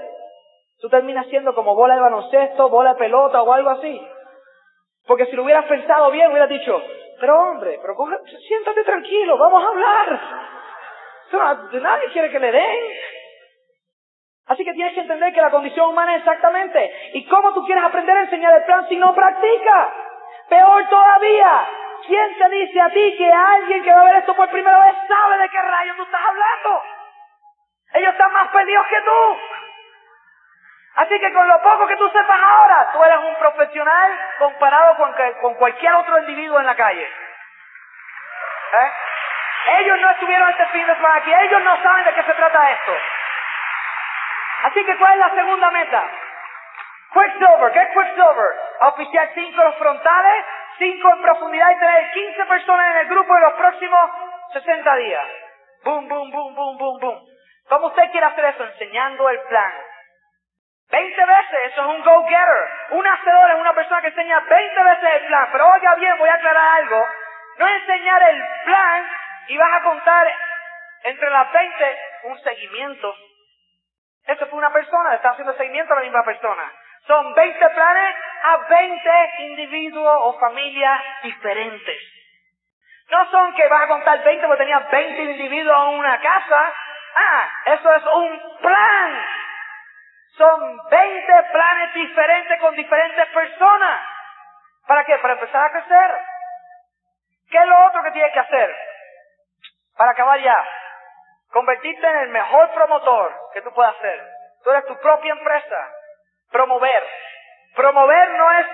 Tú 0.79 0.89
terminas 0.89 1.25
siendo 1.25 1.55
como 1.55 1.73
bola 1.73 1.95
de 1.95 2.01
baloncesto, 2.01 2.69
bola 2.69 2.93
de 2.93 2.99
pelota 2.99 3.41
o 3.41 3.51
algo 3.51 3.71
así. 3.71 3.99
Porque 5.07 5.25
si 5.25 5.35
lo 5.35 5.43
hubieras 5.43 5.65
pensado 5.65 6.11
bien, 6.11 6.29
hubieras 6.29 6.49
dicho, 6.49 6.81
pero 7.21 7.39
hombre, 7.39 7.79
pero 7.79 7.95
siéntate 8.47 8.83
tranquilo, 8.83 9.37
vamos 9.37 9.63
a 9.63 9.67
hablar. 9.67 10.19
Nadie 11.71 12.09
quiere 12.11 12.31
que 12.31 12.39
le 12.39 12.51
den. 12.51 12.79
Así 14.47 14.65
que 14.65 14.73
tienes 14.73 14.93
que 14.95 15.01
entender 15.01 15.31
que 15.31 15.41
la 15.41 15.51
condición 15.51 15.91
humana 15.91 16.15
es 16.15 16.21
exactamente. 16.21 17.11
¿Y 17.13 17.25
cómo 17.27 17.53
tú 17.53 17.63
quieres 17.63 17.83
aprender 17.83 18.17
a 18.17 18.21
enseñar 18.21 18.53
el 18.55 18.63
plan 18.63 18.89
si 18.89 18.97
no 18.97 19.13
practica? 19.13 19.93
Peor 20.49 20.89
todavía, 20.89 21.69
¿quién 22.07 22.37
te 22.37 22.49
dice 22.49 22.81
a 22.81 22.89
ti 22.89 23.15
que 23.15 23.31
alguien 23.31 23.83
que 23.83 23.93
va 23.93 24.01
a 24.01 24.05
ver 24.05 24.15
esto 24.15 24.35
por 24.35 24.49
primera 24.49 24.83
vez 24.83 24.95
sabe 25.07 25.37
de 25.37 25.49
qué 25.49 25.61
rayos 25.61 25.95
tú 25.95 26.03
estás 26.03 26.21
hablando? 26.25 26.83
Ellos 27.93 28.11
están 28.13 28.33
más 28.33 28.47
perdidos 28.49 28.87
que 28.87 29.01
tú. 29.01 29.70
Así 30.95 31.19
que 31.19 31.33
con 31.33 31.47
lo 31.47 31.61
poco 31.61 31.87
que 31.87 31.95
tú 31.95 32.09
sepas 32.09 32.39
ahora, 32.41 32.89
tú 32.91 33.03
eres 33.03 33.17
un 33.19 33.35
profesional 33.35 34.19
comparado 34.39 34.97
con, 34.97 35.13
con 35.41 35.55
cualquier 35.55 35.93
otro 35.95 36.19
individuo 36.19 36.59
en 36.59 36.65
la 36.65 36.75
calle. 36.75 37.09
¿Eh? 38.79 38.91
Ellos 39.79 39.99
no 40.01 40.09
estuvieron 40.11 40.49
este 40.49 40.65
fin 40.67 40.85
de 40.85 40.95
semana 40.95 41.15
aquí, 41.15 41.33
ellos 41.33 41.61
no 41.63 41.81
saben 41.81 42.05
de 42.05 42.13
qué 42.13 42.23
se 42.23 42.33
trata 42.33 42.71
esto. 42.71 42.97
Así 44.63 44.83
que, 44.85 44.97
¿cuál 44.97 45.13
es 45.13 45.19
la 45.19 45.29
segunda 45.35 45.71
meta? 45.71 46.03
Quicksilver, 47.13 47.71
¿qué 47.73 47.79
es 47.81 47.89
Quicksilver? 47.89 48.55
Oficiar 48.81 49.29
cinco 49.33 49.63
los 49.63 49.75
frontales, 49.75 50.45
cinco 50.77 51.09
en 51.13 51.21
profundidad 51.21 51.71
y 51.71 51.79
tener 51.79 52.11
15 52.11 52.45
personas 52.45 52.91
en 52.91 52.97
el 52.97 53.07
grupo 53.07 53.35
en 53.35 53.41
los 53.41 53.53
próximos 53.53 54.11
60 54.53 54.95
días. 54.95 55.27
Boom, 55.83 56.07
boom, 56.07 56.31
boom, 56.31 56.55
boom, 56.55 56.77
boom, 56.77 56.99
boom. 56.99 57.19
¿Cómo 57.69 57.87
usted 57.87 58.11
quiere 58.11 58.27
hacer 58.27 58.45
eso? 58.45 58.63
Enseñando 58.63 59.29
el 59.29 59.39
plan. 59.41 59.73
20 61.71 61.71
veces, 61.71 61.71
eso 61.71 61.81
es 61.81 61.87
un 61.87 62.03
go-getter. 62.03 62.69
Un 62.91 63.07
hacedor 63.07 63.51
es 63.51 63.55
una 63.57 63.73
persona 63.73 64.01
que 64.01 64.07
enseña 64.07 64.39
20 64.39 64.83
veces 64.83 65.09
el 65.21 65.27
plan. 65.27 65.49
Pero 65.51 65.71
oiga 65.71 65.95
bien, 65.95 66.17
voy 66.17 66.29
a 66.29 66.33
aclarar 66.33 66.81
algo. 66.81 67.07
No 67.57 67.67
es 67.67 67.81
enseñar 67.81 68.23
el 68.23 68.43
plan 68.65 69.09
y 69.47 69.57
vas 69.57 69.73
a 69.73 69.83
contar 69.83 70.27
entre 71.03 71.29
las 71.29 71.51
20 71.51 71.99
un 72.23 72.39
seguimiento. 72.39 73.15
Eso 74.27 74.45
fue 74.47 74.59
una 74.59 74.71
persona, 74.71 75.15
está 75.15 75.31
haciendo 75.31 75.53
seguimiento 75.53 75.93
a 75.93 75.97
la 75.97 76.03
misma 76.03 76.23
persona. 76.23 76.71
Son 77.07 77.33
20 77.33 77.69
planes 77.69 78.15
a 78.43 78.57
20 78.57 79.09
individuos 79.39 80.17
o 80.21 80.39
familias 80.39 81.01
diferentes. 81.23 81.97
No 83.09 83.29
son 83.29 83.53
que 83.55 83.67
vas 83.67 83.83
a 83.83 83.87
contar 83.87 84.23
20 84.23 84.47
porque 84.47 84.63
tenías 84.63 84.89
20 84.89 85.21
individuos 85.23 85.75
en 85.87 85.99
una 85.99 86.21
casa. 86.21 86.73
Ah, 87.15 87.49
eso 87.65 87.93
es 87.95 88.03
un 88.05 88.57
plan. 88.61 89.25
Son 90.41 90.89
20 90.89 91.43
planes 91.51 91.93
diferentes 91.93 92.59
con 92.59 92.75
diferentes 92.75 93.27
personas. 93.27 94.01
¿Para 94.87 95.05
qué? 95.05 95.15
Para 95.19 95.33
empezar 95.33 95.65
a 95.65 95.71
crecer. 95.71 96.19
¿Qué 97.51 97.57
es 97.59 97.65
lo 97.67 97.85
otro 97.85 98.01
que 98.01 98.11
tienes 98.11 98.33
que 98.33 98.39
hacer? 98.39 98.75
Para 99.95 100.11
acabar 100.11 100.39
ya. 100.39 100.67
Convertirte 101.51 102.07
en 102.07 102.17
el 102.17 102.29
mejor 102.29 102.71
promotor 102.71 103.39
que 103.53 103.61
tú 103.61 103.71
puedas 103.71 103.95
ser. 103.97 104.19
Tú 104.63 104.71
eres 104.71 104.85
tu 104.87 104.97
propia 104.97 105.31
empresa. 105.31 105.91
Promover. 106.51 107.07
Promover 107.75 108.29
no 108.31 108.51
es, 108.51 108.67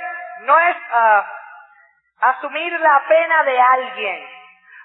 no 0.43 0.59
es 0.59 0.77
uh, 0.77 1.23
asumir 2.29 2.79
la 2.79 3.03
pena 3.09 3.43
de 3.43 3.59
alguien. 3.59 4.29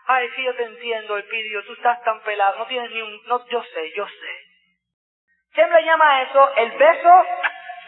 Ay, 0.09 0.29
sí, 0.35 0.43
yo 0.43 0.57
te 0.57 0.65
entiendo, 0.65 1.17
Elpidio, 1.17 1.65
tú 1.65 1.75
estás 1.75 2.03
tan 2.03 2.21
pelado, 2.23 2.59
no 2.59 2.67
tienes 2.67 2.91
ni 2.91 3.03
un, 3.03 3.21
no, 3.27 3.47
yo 3.47 3.63
sé, 3.63 3.93
yo 3.93 4.05
sé. 4.05 4.52
Siempre 5.55 5.85
llama 5.85 6.23
eso 6.23 6.55
el 6.57 6.73
beso 6.73 7.27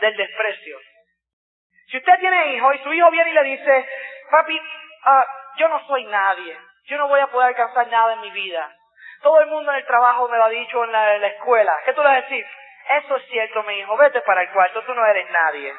del 0.00 0.16
desprecio. 0.16 0.78
Si 1.88 1.96
usted 1.96 2.18
tiene 2.18 2.54
hijo 2.54 2.72
y 2.72 2.78
su 2.78 2.92
hijo 2.92 3.10
viene 3.10 3.30
y 3.30 3.34
le 3.34 3.42
dice, 3.44 3.88
papi, 4.30 4.58
uh, 4.58 5.56
yo 5.56 5.68
no 5.68 5.86
soy 5.86 6.04
nadie, 6.06 6.58
yo 6.86 6.98
no 6.98 7.08
voy 7.08 7.20
a 7.20 7.26
poder 7.28 7.48
alcanzar 7.48 7.86
nada 7.88 8.14
en 8.14 8.20
mi 8.20 8.30
vida. 8.30 8.70
Todo 9.22 9.40
el 9.40 9.46
mundo 9.46 9.70
en 9.70 9.78
el 9.78 9.86
trabajo 9.86 10.28
me 10.28 10.36
lo 10.36 10.44
ha 10.44 10.48
dicho 10.50 10.84
en 10.84 10.92
la, 10.92 11.14
en 11.14 11.22
la 11.22 11.28
escuela. 11.28 11.74
¿Qué 11.84 11.92
tú 11.94 12.02
le 12.02 12.08
vas 12.08 12.18
a 12.18 12.20
decir? 12.22 12.46
Eso 12.88 13.16
es 13.16 13.26
cierto, 13.28 13.62
mi 13.62 13.78
hijo, 13.78 13.96
vete 13.96 14.20
para 14.22 14.42
el 14.42 14.50
cuarto, 14.50 14.82
tú 14.82 14.94
no 14.94 15.06
eres 15.06 15.30
nadie. 15.30 15.74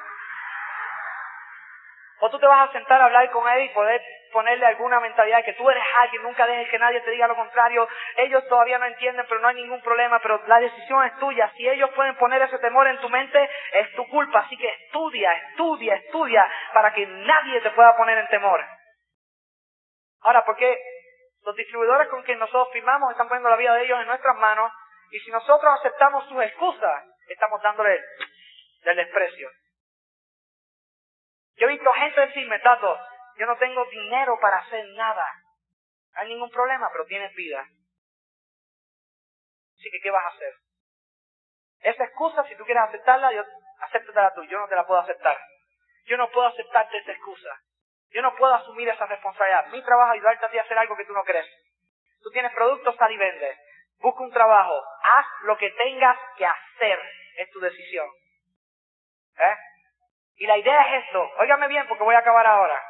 O 2.19 2.29
tú 2.29 2.39
te 2.39 2.47
vas 2.47 2.69
a 2.69 2.71
sentar 2.71 3.01
a 3.01 3.05
hablar 3.05 3.29
con 3.31 3.47
él 3.49 3.63
y 3.63 3.69
poder 3.69 4.01
ponerle 4.31 4.65
alguna 4.65 4.99
mentalidad 4.99 5.37
de 5.37 5.43
que 5.43 5.53
tú 5.53 5.69
eres 5.69 5.83
alguien, 6.01 6.23
nunca 6.23 6.45
dejes 6.45 6.69
que 6.69 6.79
nadie 6.79 7.01
te 7.01 7.11
diga 7.11 7.27
lo 7.27 7.35
contrario. 7.35 7.87
Ellos 8.17 8.45
todavía 8.47 8.77
no 8.77 8.85
entienden, 8.85 9.25
pero 9.29 9.41
no 9.41 9.47
hay 9.47 9.55
ningún 9.55 9.81
problema, 9.81 10.19
pero 10.19 10.41
la 10.47 10.59
decisión 10.59 11.05
es 11.05 11.17
tuya. 11.19 11.51
Si 11.55 11.67
ellos 11.67 11.89
pueden 11.91 12.15
poner 12.15 12.41
ese 12.41 12.59
temor 12.59 12.87
en 12.87 12.99
tu 12.99 13.09
mente, 13.09 13.49
es 13.71 13.93
tu 13.95 14.07
culpa. 14.09 14.39
Así 14.39 14.57
que 14.57 14.67
estudia, 14.67 15.31
estudia, 15.33 15.95
estudia 15.95 16.51
para 16.73 16.93
que 16.93 17.05
nadie 17.05 17.61
te 17.61 17.71
pueda 17.71 17.95
poner 17.95 18.17
en 18.17 18.27
temor. 18.27 18.63
Ahora, 20.21 20.43
porque 20.43 20.81
los 21.45 21.55
distribuidores 21.55 22.07
con 22.07 22.23
quien 22.23 22.39
nosotros 22.39 22.69
firmamos 22.73 23.11
están 23.11 23.27
poniendo 23.27 23.49
la 23.49 23.55
vida 23.55 23.73
de 23.75 23.83
ellos 23.83 23.99
en 24.01 24.07
nuestras 24.07 24.35
manos 24.37 24.71
y 25.11 25.19
si 25.19 25.31
nosotros 25.31 25.79
aceptamos 25.79 26.27
sus 26.27 26.41
excusas, 26.43 27.03
estamos 27.29 27.61
dándole 27.61 28.01
del 28.83 28.95
desprecio. 28.97 29.49
Yo 31.57 31.67
he 31.67 31.71
visto 31.71 31.91
gente 31.93 32.21
decirme, 32.21 32.59
Tato, 32.59 32.99
yo 33.37 33.45
no 33.45 33.57
tengo 33.57 33.85
dinero 33.85 34.37
para 34.39 34.57
hacer 34.57 34.85
nada. 34.95 35.25
No 36.13 36.21
hay 36.21 36.29
ningún 36.29 36.49
problema, 36.49 36.89
pero 36.91 37.05
tienes 37.05 37.33
vida. 37.35 37.61
Así 39.77 39.89
que, 39.91 39.99
¿qué 40.01 40.11
vas 40.11 40.25
a 40.25 40.35
hacer? 40.35 40.53
Esa 41.81 42.03
excusa, 42.05 42.43
si 42.45 42.55
tú 42.55 42.65
quieres 42.65 42.83
aceptarla, 42.83 43.31
yo, 43.33 43.43
acéptatela 43.79 44.33
tú. 44.33 44.43
Yo 44.45 44.59
no 44.59 44.67
te 44.67 44.75
la 44.75 44.85
puedo 44.87 45.01
aceptar. 45.01 45.37
Yo 46.05 46.17
no 46.17 46.29
puedo 46.31 46.47
aceptarte 46.47 46.97
esa 46.97 47.11
excusa. 47.11 47.49
Yo 48.11 48.21
no 48.21 48.35
puedo 48.35 48.53
asumir 48.53 48.87
esa 48.89 49.05
responsabilidad. 49.05 49.67
Mi 49.67 49.83
trabajo 49.83 50.13
es 50.13 50.19
ayudarte 50.19 50.45
a 50.45 50.49
ti 50.49 50.57
a 50.57 50.61
hacer 50.61 50.77
algo 50.77 50.95
que 50.95 51.05
tú 51.05 51.13
no 51.13 51.23
crees. 51.23 51.47
Tú 52.21 52.31
tienes 52.31 52.53
productos, 52.53 52.95
sal 52.95 53.11
y 53.11 53.17
vende. 53.17 53.57
Busca 53.99 54.23
un 54.23 54.31
trabajo. 54.31 54.81
Haz 55.03 55.25
lo 55.43 55.57
que 55.57 55.69
tengas 55.71 56.17
que 56.37 56.45
hacer. 56.45 56.99
Es 57.37 57.51
tu 57.51 57.59
decisión. 57.59 58.07
¿Eh? 59.37 59.55
Y 60.37 60.47
la 60.47 60.57
idea 60.57 60.81
es 60.81 61.05
esto. 61.05 61.31
Óigame 61.39 61.67
bien 61.67 61.87
porque 61.87 62.03
voy 62.03 62.15
a 62.15 62.19
acabar 62.19 62.45
ahora. 62.45 62.81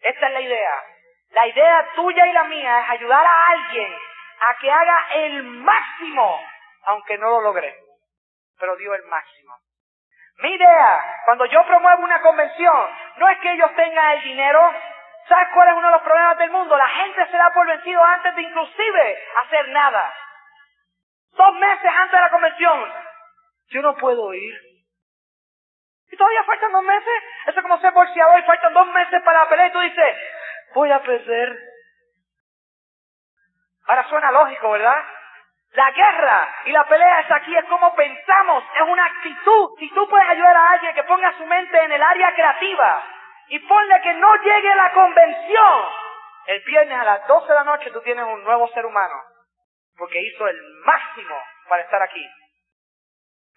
Esta 0.00 0.26
es 0.26 0.32
la 0.32 0.40
idea. 0.40 0.82
La 1.30 1.46
idea 1.46 1.88
tuya 1.94 2.26
y 2.26 2.32
la 2.32 2.44
mía 2.44 2.80
es 2.80 2.90
ayudar 2.90 3.24
a 3.24 3.46
alguien 3.48 3.96
a 4.40 4.54
que 4.58 4.70
haga 4.70 5.06
el 5.14 5.42
máximo, 5.42 6.40
aunque 6.84 7.18
no 7.18 7.30
lo 7.30 7.40
logre. 7.42 7.76
Pero 8.58 8.76
dio 8.76 8.94
el 8.94 9.04
máximo. 9.04 9.56
Mi 10.38 10.54
idea, 10.54 11.20
cuando 11.26 11.44
yo 11.46 11.64
promuevo 11.66 12.02
una 12.02 12.20
convención, 12.22 12.90
no 13.16 13.28
es 13.28 13.38
que 13.40 13.52
ellos 13.52 13.74
tengan 13.76 14.12
el 14.12 14.22
dinero. 14.22 14.74
¿Sabes 15.28 15.48
cuál 15.52 15.68
es 15.68 15.74
uno 15.74 15.88
de 15.88 15.92
los 15.92 16.02
problemas 16.02 16.38
del 16.38 16.50
mundo? 16.50 16.76
La 16.76 16.88
gente 16.88 17.26
se 17.26 17.38
por 17.54 17.66
vencido 17.66 18.02
antes 18.02 18.34
de 18.34 18.42
inclusive 18.42 19.18
hacer 19.44 19.68
nada. 19.68 20.14
Dos 21.32 21.54
meses 21.54 21.90
antes 21.94 22.12
de 22.12 22.20
la 22.20 22.30
convención. 22.30 22.92
Yo 23.68 23.82
no 23.82 23.96
puedo 23.96 24.32
ir. 24.34 24.69
Y 26.10 26.16
todavía 26.16 26.44
faltan 26.44 26.72
dos 26.72 26.84
meses. 26.84 27.22
Eso 27.46 27.58
es 27.58 27.62
como 27.62 27.78
ser 27.78 27.92
boxeador 27.92 28.44
faltan 28.44 28.74
dos 28.74 28.86
meses 28.88 29.22
para 29.22 29.44
la 29.44 29.48
pelea 29.48 29.66
y 29.68 29.72
tú 29.72 29.80
dices, 29.80 30.16
voy 30.74 30.90
a 30.90 31.02
perder. 31.02 31.58
Ahora 33.86 34.08
suena 34.08 34.30
lógico, 34.32 34.70
¿verdad? 34.70 35.04
La 35.72 35.90
guerra 35.92 36.54
y 36.64 36.72
la 36.72 36.84
pelea 36.84 37.20
es 37.20 37.30
aquí, 37.30 37.56
es 37.56 37.64
como 37.66 37.94
pensamos, 37.94 38.64
es 38.74 38.82
una 38.82 39.04
actitud. 39.04 39.70
Si 39.78 39.88
tú 39.94 40.08
puedes 40.08 40.28
ayudar 40.28 40.56
a 40.56 40.70
alguien 40.70 40.94
que 40.94 41.04
ponga 41.04 41.32
su 41.38 41.46
mente 41.46 41.78
en 41.78 41.92
el 41.92 42.02
área 42.02 42.34
creativa 42.34 43.04
y 43.48 43.58
ponle 43.60 44.00
que 44.02 44.14
no 44.14 44.34
llegue 44.42 44.72
a 44.72 44.76
la 44.76 44.92
convención, 44.92 45.88
el 46.46 46.60
viernes 46.64 46.98
a 46.98 47.04
las 47.04 47.26
12 47.26 47.46
de 47.46 47.54
la 47.54 47.64
noche 47.64 47.90
tú 47.92 48.00
tienes 48.02 48.24
un 48.24 48.42
nuevo 48.42 48.66
ser 48.68 48.84
humano, 48.84 49.14
porque 49.96 50.20
hizo 50.20 50.48
el 50.48 50.60
máximo 50.84 51.36
para 51.68 51.82
estar 51.82 52.02
aquí. 52.02 52.26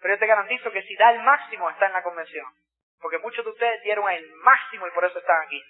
Pero 0.04 0.16
yo 0.16 0.20
te 0.20 0.26
garantizo 0.26 0.70
que 0.70 0.82
si 0.82 0.94
da 0.96 1.12
el 1.12 1.22
máximo 1.22 1.70
está 1.70 1.86
en 1.86 1.94
la 1.94 2.02
convención, 2.02 2.44
porque 3.00 3.16
muchos 3.20 3.42
de 3.42 3.50
ustedes 3.52 3.82
dieron 3.84 4.06
el 4.10 4.34
máximo 4.34 4.86
y 4.86 4.90
por 4.90 5.02
eso 5.02 5.18
están 5.18 5.40
aquí. 5.46 5.64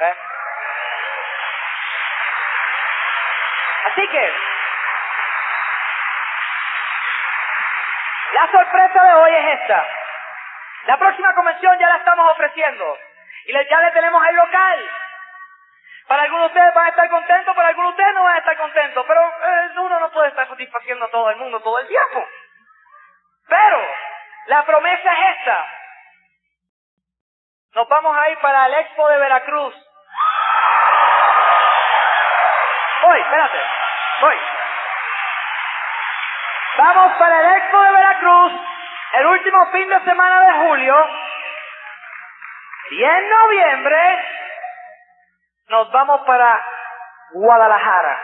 ¿Eh? 0.00 0.14
Así 3.86 4.08
que, 4.08 4.32
La 8.32 8.50
sorpresa 8.50 9.04
de 9.04 9.14
hoy 9.14 9.34
es 9.34 9.60
esta. 9.60 9.88
La 10.84 10.98
próxima 10.98 11.34
convención 11.34 11.78
ya 11.78 11.88
la 11.88 11.96
estamos 11.96 12.30
ofreciendo. 12.32 12.98
Y 13.46 13.52
ya 13.52 13.80
le 13.80 13.90
tenemos 13.92 14.22
el 14.26 14.36
local. 14.36 14.90
Para 16.08 16.22
algunos 16.24 16.52
de 16.52 16.58
ustedes 16.58 16.74
van 16.74 16.86
a 16.86 16.90
estar 16.90 17.08
contentos, 17.08 17.56
para 17.56 17.68
algunos 17.68 17.96
de 17.96 18.02
ustedes 18.02 18.14
no 18.14 18.22
van 18.22 18.34
a 18.34 18.38
estar 18.38 18.56
contentos. 18.58 19.06
Pero 19.08 19.20
eh, 19.22 19.70
uno 19.78 19.98
no 19.98 20.10
puede 20.10 20.28
estar 20.28 20.46
satisfaciendo 20.46 21.06
a 21.06 21.10
todo 21.10 21.30
el 21.30 21.36
mundo 21.36 21.58
todo 21.60 21.78
el 21.78 21.88
tiempo. 21.88 22.28
La 24.50 24.64
promesa 24.64 25.12
es 25.12 25.36
esta. 25.38 25.64
Nos 27.76 27.88
vamos 27.88 28.16
a 28.18 28.30
ir 28.30 28.38
para 28.38 28.66
el 28.66 28.74
Expo 28.74 29.08
de 29.08 29.18
Veracruz. 29.18 29.74
Voy, 33.02 33.20
espérate. 33.20 33.62
Voy. 34.20 34.36
Vamos 36.78 37.16
para 37.16 37.40
el 37.40 37.56
Expo 37.58 37.80
de 37.80 37.92
Veracruz 37.92 38.52
el 39.12 39.26
último 39.26 39.70
fin 39.70 39.88
de 39.88 40.00
semana 40.00 40.40
de 40.40 40.52
julio. 40.66 41.08
Y 42.90 43.04
en 43.04 43.30
noviembre 43.30 44.28
nos 45.68 45.92
vamos 45.92 46.22
para 46.22 46.60
Guadalajara. 47.34 48.22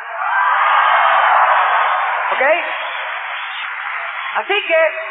¿Ok? 2.33 2.43
Así 4.39 4.67
que 4.67 5.06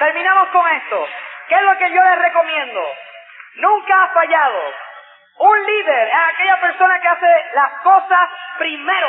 terminamos 0.00 0.48
con 0.48 0.66
esto. 0.66 1.08
¿Qué 1.48 1.54
es 1.54 1.62
lo 1.62 1.78
que 1.78 1.90
yo 1.92 2.02
les 2.02 2.18
recomiendo? 2.18 2.80
Nunca 3.56 4.02
ha 4.02 4.08
fallado. 4.08 4.74
Un 5.38 5.66
líder 5.66 6.08
es 6.08 6.34
aquella 6.34 6.60
persona 6.60 7.00
que 7.00 7.08
hace 7.08 7.46
las 7.54 7.72
cosas 7.82 8.30
primero. 8.58 9.08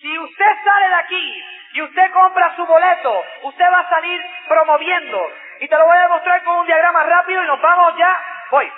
Si 0.00 0.18
usted 0.18 0.52
sale 0.64 0.88
de 0.88 0.94
aquí 0.94 1.44
y 1.74 1.82
usted 1.82 2.10
compra 2.12 2.56
su 2.56 2.64
boleto, 2.64 3.24
usted 3.42 3.64
va 3.70 3.80
a 3.80 3.90
salir 3.90 4.24
promoviendo. 4.48 5.32
Y 5.60 5.68
te 5.68 5.76
lo 5.76 5.84
voy 5.84 5.96
a 5.96 6.02
demostrar 6.02 6.42
con 6.42 6.56
un 6.56 6.66
diagrama 6.66 7.04
rápido 7.04 7.42
y 7.44 7.46
nos 7.46 7.60
vamos 7.60 7.96
ya. 7.96 8.20
Voy. 8.50 8.72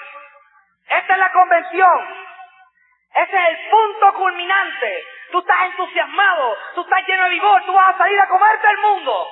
Esta 0.89 1.13
es 1.13 1.19
la 1.19 1.33
convención. 1.33 2.27
Ese 3.15 3.37
es 3.37 3.49
el 3.49 3.71
punto 3.71 4.15
culminante 4.15 5.05
Tú 5.31 5.39
estás 5.39 5.63
entusiasmado, 5.67 6.57
tú 6.75 6.81
estás 6.81 7.07
lleno 7.07 7.25
de 7.25 7.31
vigor, 7.31 7.63
tú 7.65 7.73
vas 7.73 7.95
a 7.95 7.99
salir 7.99 8.21
a 8.21 8.27
comerte 8.27 8.69
el 8.69 8.79
mundo. 8.79 9.29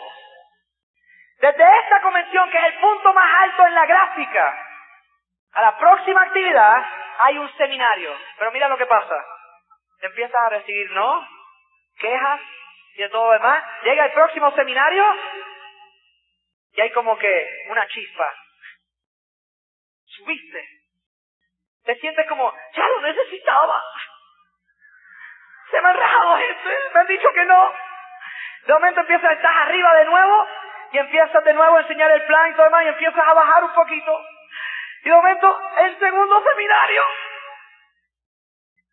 Desde 1.40 1.78
esta 1.78 2.00
convención, 2.02 2.50
que 2.50 2.58
es 2.58 2.64
el 2.64 2.80
punto 2.80 3.12
más 3.14 3.42
alto 3.42 3.66
en 3.66 3.74
la 3.74 3.86
gráfica, 3.86 4.68
a 5.52 5.62
la 5.62 5.78
próxima 5.78 6.22
actividad 6.22 6.84
hay 7.18 7.38
un 7.38 7.56
seminario. 7.56 8.16
Pero 8.38 8.50
mira 8.52 8.68
lo 8.68 8.76
que 8.76 8.86
pasa. 8.86 9.24
Empiezas 10.00 10.34
a 10.34 10.48
recibir 10.50 10.90
no, 10.92 11.28
quejas 11.98 12.40
y 12.94 13.02
de 13.02 13.08
todo 13.08 13.26
lo 13.26 13.32
demás. 13.32 13.64
Llega 13.84 14.06
el 14.06 14.12
próximo 14.12 14.50
seminario 14.52 15.04
y 16.72 16.80
hay 16.80 16.90
como 16.92 17.16
que 17.18 17.48
una 17.68 17.86
chispa. 17.86 18.32
Subiste. 20.06 20.68
Te 21.84 21.94
sientes 21.96 22.28
como, 22.28 22.52
ya 22.72 22.88
lo 22.88 23.00
necesitaba. 23.00 23.82
Se 25.70 25.80
me 25.80 25.88
han 25.88 25.96
rajado 25.96 26.36
gente, 26.38 26.78
me 26.94 27.00
han 27.00 27.06
dicho 27.06 27.32
que 27.32 27.44
no. 27.44 27.74
De 28.66 28.72
momento 28.72 29.00
empiezas, 29.00 29.32
estás 29.32 29.56
arriba 29.56 29.94
de 29.94 30.04
nuevo 30.04 30.48
y 30.92 30.98
empiezas 30.98 31.44
de 31.44 31.52
nuevo 31.52 31.76
a 31.76 31.80
enseñar 31.80 32.10
el 32.10 32.22
plan 32.24 32.50
y 32.50 32.54
todo 32.54 32.64
demás 32.64 32.84
y 32.84 32.88
empiezas 32.88 33.26
a 33.26 33.34
bajar 33.34 33.64
un 33.64 33.74
poquito. 33.74 34.20
Y 35.04 35.08
de 35.08 35.14
momento, 35.14 35.60
el 35.78 35.98
segundo 35.98 36.42
seminario. 36.42 37.02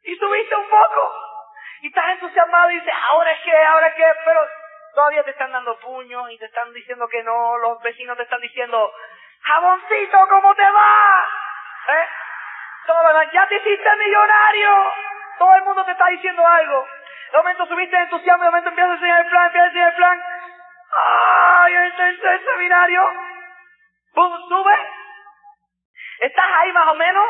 Y 0.03 0.15
subiste 0.15 0.55
un 0.55 0.69
poco. 0.69 1.13
Y 1.81 1.87
estás 1.87 2.09
entusiasmado 2.11 2.71
y 2.71 2.75
dices, 2.75 2.93
ahora 3.11 3.31
es 3.31 3.41
que, 3.41 3.55
ahora 3.55 3.87
es 3.87 3.95
que, 3.95 4.05
pero 4.23 4.47
todavía 4.93 5.23
te 5.23 5.31
están 5.31 5.51
dando 5.51 5.77
puños 5.79 6.31
y 6.31 6.37
te 6.37 6.45
están 6.45 6.71
diciendo 6.73 7.07
que 7.07 7.23
no, 7.23 7.57
los 7.57 7.81
vecinos 7.81 8.17
te 8.17 8.23
están 8.23 8.41
diciendo, 8.41 8.93
jaboncito, 9.41 10.27
¿cómo 10.29 10.55
te 10.55 10.69
va? 10.69 11.27
¿Eh? 11.87 12.07
Todo, 12.85 13.23
ya 13.31 13.47
te 13.47 13.55
hiciste 13.55 13.95
millonario. 13.97 14.93
Todo 15.39 15.55
el 15.55 15.63
mundo 15.63 15.83
te 15.85 15.91
está 15.91 16.07
diciendo 16.07 16.47
algo. 16.47 16.87
De 17.31 17.37
momento 17.37 17.65
subiste 17.65 17.95
entusiasmo, 17.97 18.43
de 18.43 18.49
momento 18.49 18.69
empiezas 18.69 18.91
a 18.91 18.95
enseñar 18.95 19.25
el 19.25 19.29
plan, 19.29 19.45
empiezas 19.47 19.65
a 19.65 19.69
enseñar 19.69 19.89
el 19.89 19.95
plan. 19.95 20.34
¡Ay, 20.95 21.73
el 21.73 21.95
tercer 21.95 22.45
seminario! 22.45 23.01
¡Pum! 24.13 24.47
Sube. 24.47 24.75
Estás 26.19 26.51
ahí 26.57 26.71
más 26.71 26.87
o 26.87 26.95
menos. 26.95 27.29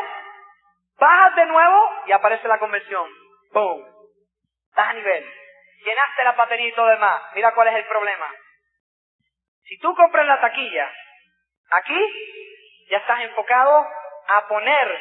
Bajas 0.98 1.34
de 1.36 1.46
nuevo 1.46 1.92
y 2.06 2.12
aparece 2.12 2.48
la 2.48 2.58
conversión. 2.58 3.10
¡Pum! 3.52 3.84
Estás 4.70 4.88
a 4.88 4.92
nivel. 4.92 5.32
Llenaste 5.84 6.24
la 6.24 6.32
batería 6.32 6.68
y 6.68 6.72
todo 6.74 6.86
demás. 6.86 7.22
Mira 7.34 7.52
cuál 7.54 7.68
es 7.68 7.74
el 7.74 7.84
problema. 7.86 8.30
Si 9.64 9.78
tú 9.78 9.94
compras 9.94 10.26
la 10.26 10.40
taquilla, 10.40 10.90
aquí 11.70 12.86
ya 12.88 12.98
estás 12.98 13.20
enfocado 13.20 13.86
a 14.28 14.48
poner 14.48 14.98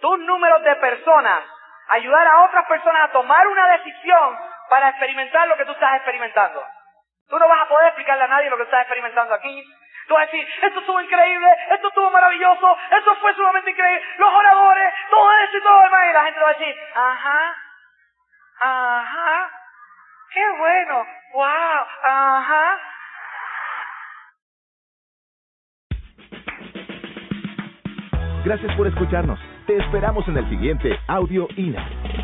tus 0.00 0.18
números 0.18 0.62
de 0.64 0.76
personas 0.76 1.44
ayudar 1.88 2.26
a 2.26 2.44
otras 2.44 2.66
personas 2.66 3.04
a 3.04 3.12
tomar 3.12 3.46
una 3.46 3.76
decisión 3.76 4.38
para 4.68 4.88
experimentar 4.90 5.46
lo 5.48 5.56
que 5.56 5.64
tú 5.64 5.72
estás 5.72 5.96
experimentando. 5.96 6.64
Tú 7.32 7.38
no 7.38 7.48
vas 7.48 7.62
a 7.62 7.66
poder 7.66 7.86
explicarle 7.86 8.24
a 8.24 8.28
nadie 8.28 8.50
lo 8.50 8.58
que 8.58 8.64
estás 8.64 8.82
experimentando 8.82 9.32
aquí. 9.32 9.64
Tú 10.06 10.12
vas 10.12 10.24
a 10.24 10.26
decir, 10.26 10.46
esto 10.64 10.80
estuvo 10.80 11.00
increíble, 11.00 11.48
esto 11.70 11.88
estuvo 11.88 12.10
maravilloso, 12.10 12.76
esto 12.90 13.16
fue 13.22 13.32
sumamente 13.32 13.70
increíble, 13.70 14.04
los 14.18 14.30
oradores, 14.30 14.92
todo 15.08 15.32
eso 15.32 15.56
y 15.56 15.62
todo 15.62 15.76
lo 15.78 15.82
demás. 15.84 16.10
Y 16.10 16.12
la 16.12 16.24
gente 16.24 16.40
va 16.40 16.50
a 16.50 16.52
decir, 16.52 16.76
ajá, 16.94 17.56
ajá, 18.60 19.50
qué 20.34 20.48
bueno, 20.58 21.06
wow, 21.32 21.86
ajá. 22.02 22.78
Gracias 28.44 28.76
por 28.76 28.88
escucharnos. 28.88 29.40
Te 29.66 29.78
esperamos 29.78 30.28
en 30.28 30.36
el 30.36 30.50
siguiente 30.50 31.00
Audio 31.08 31.48
INA. 31.56 32.21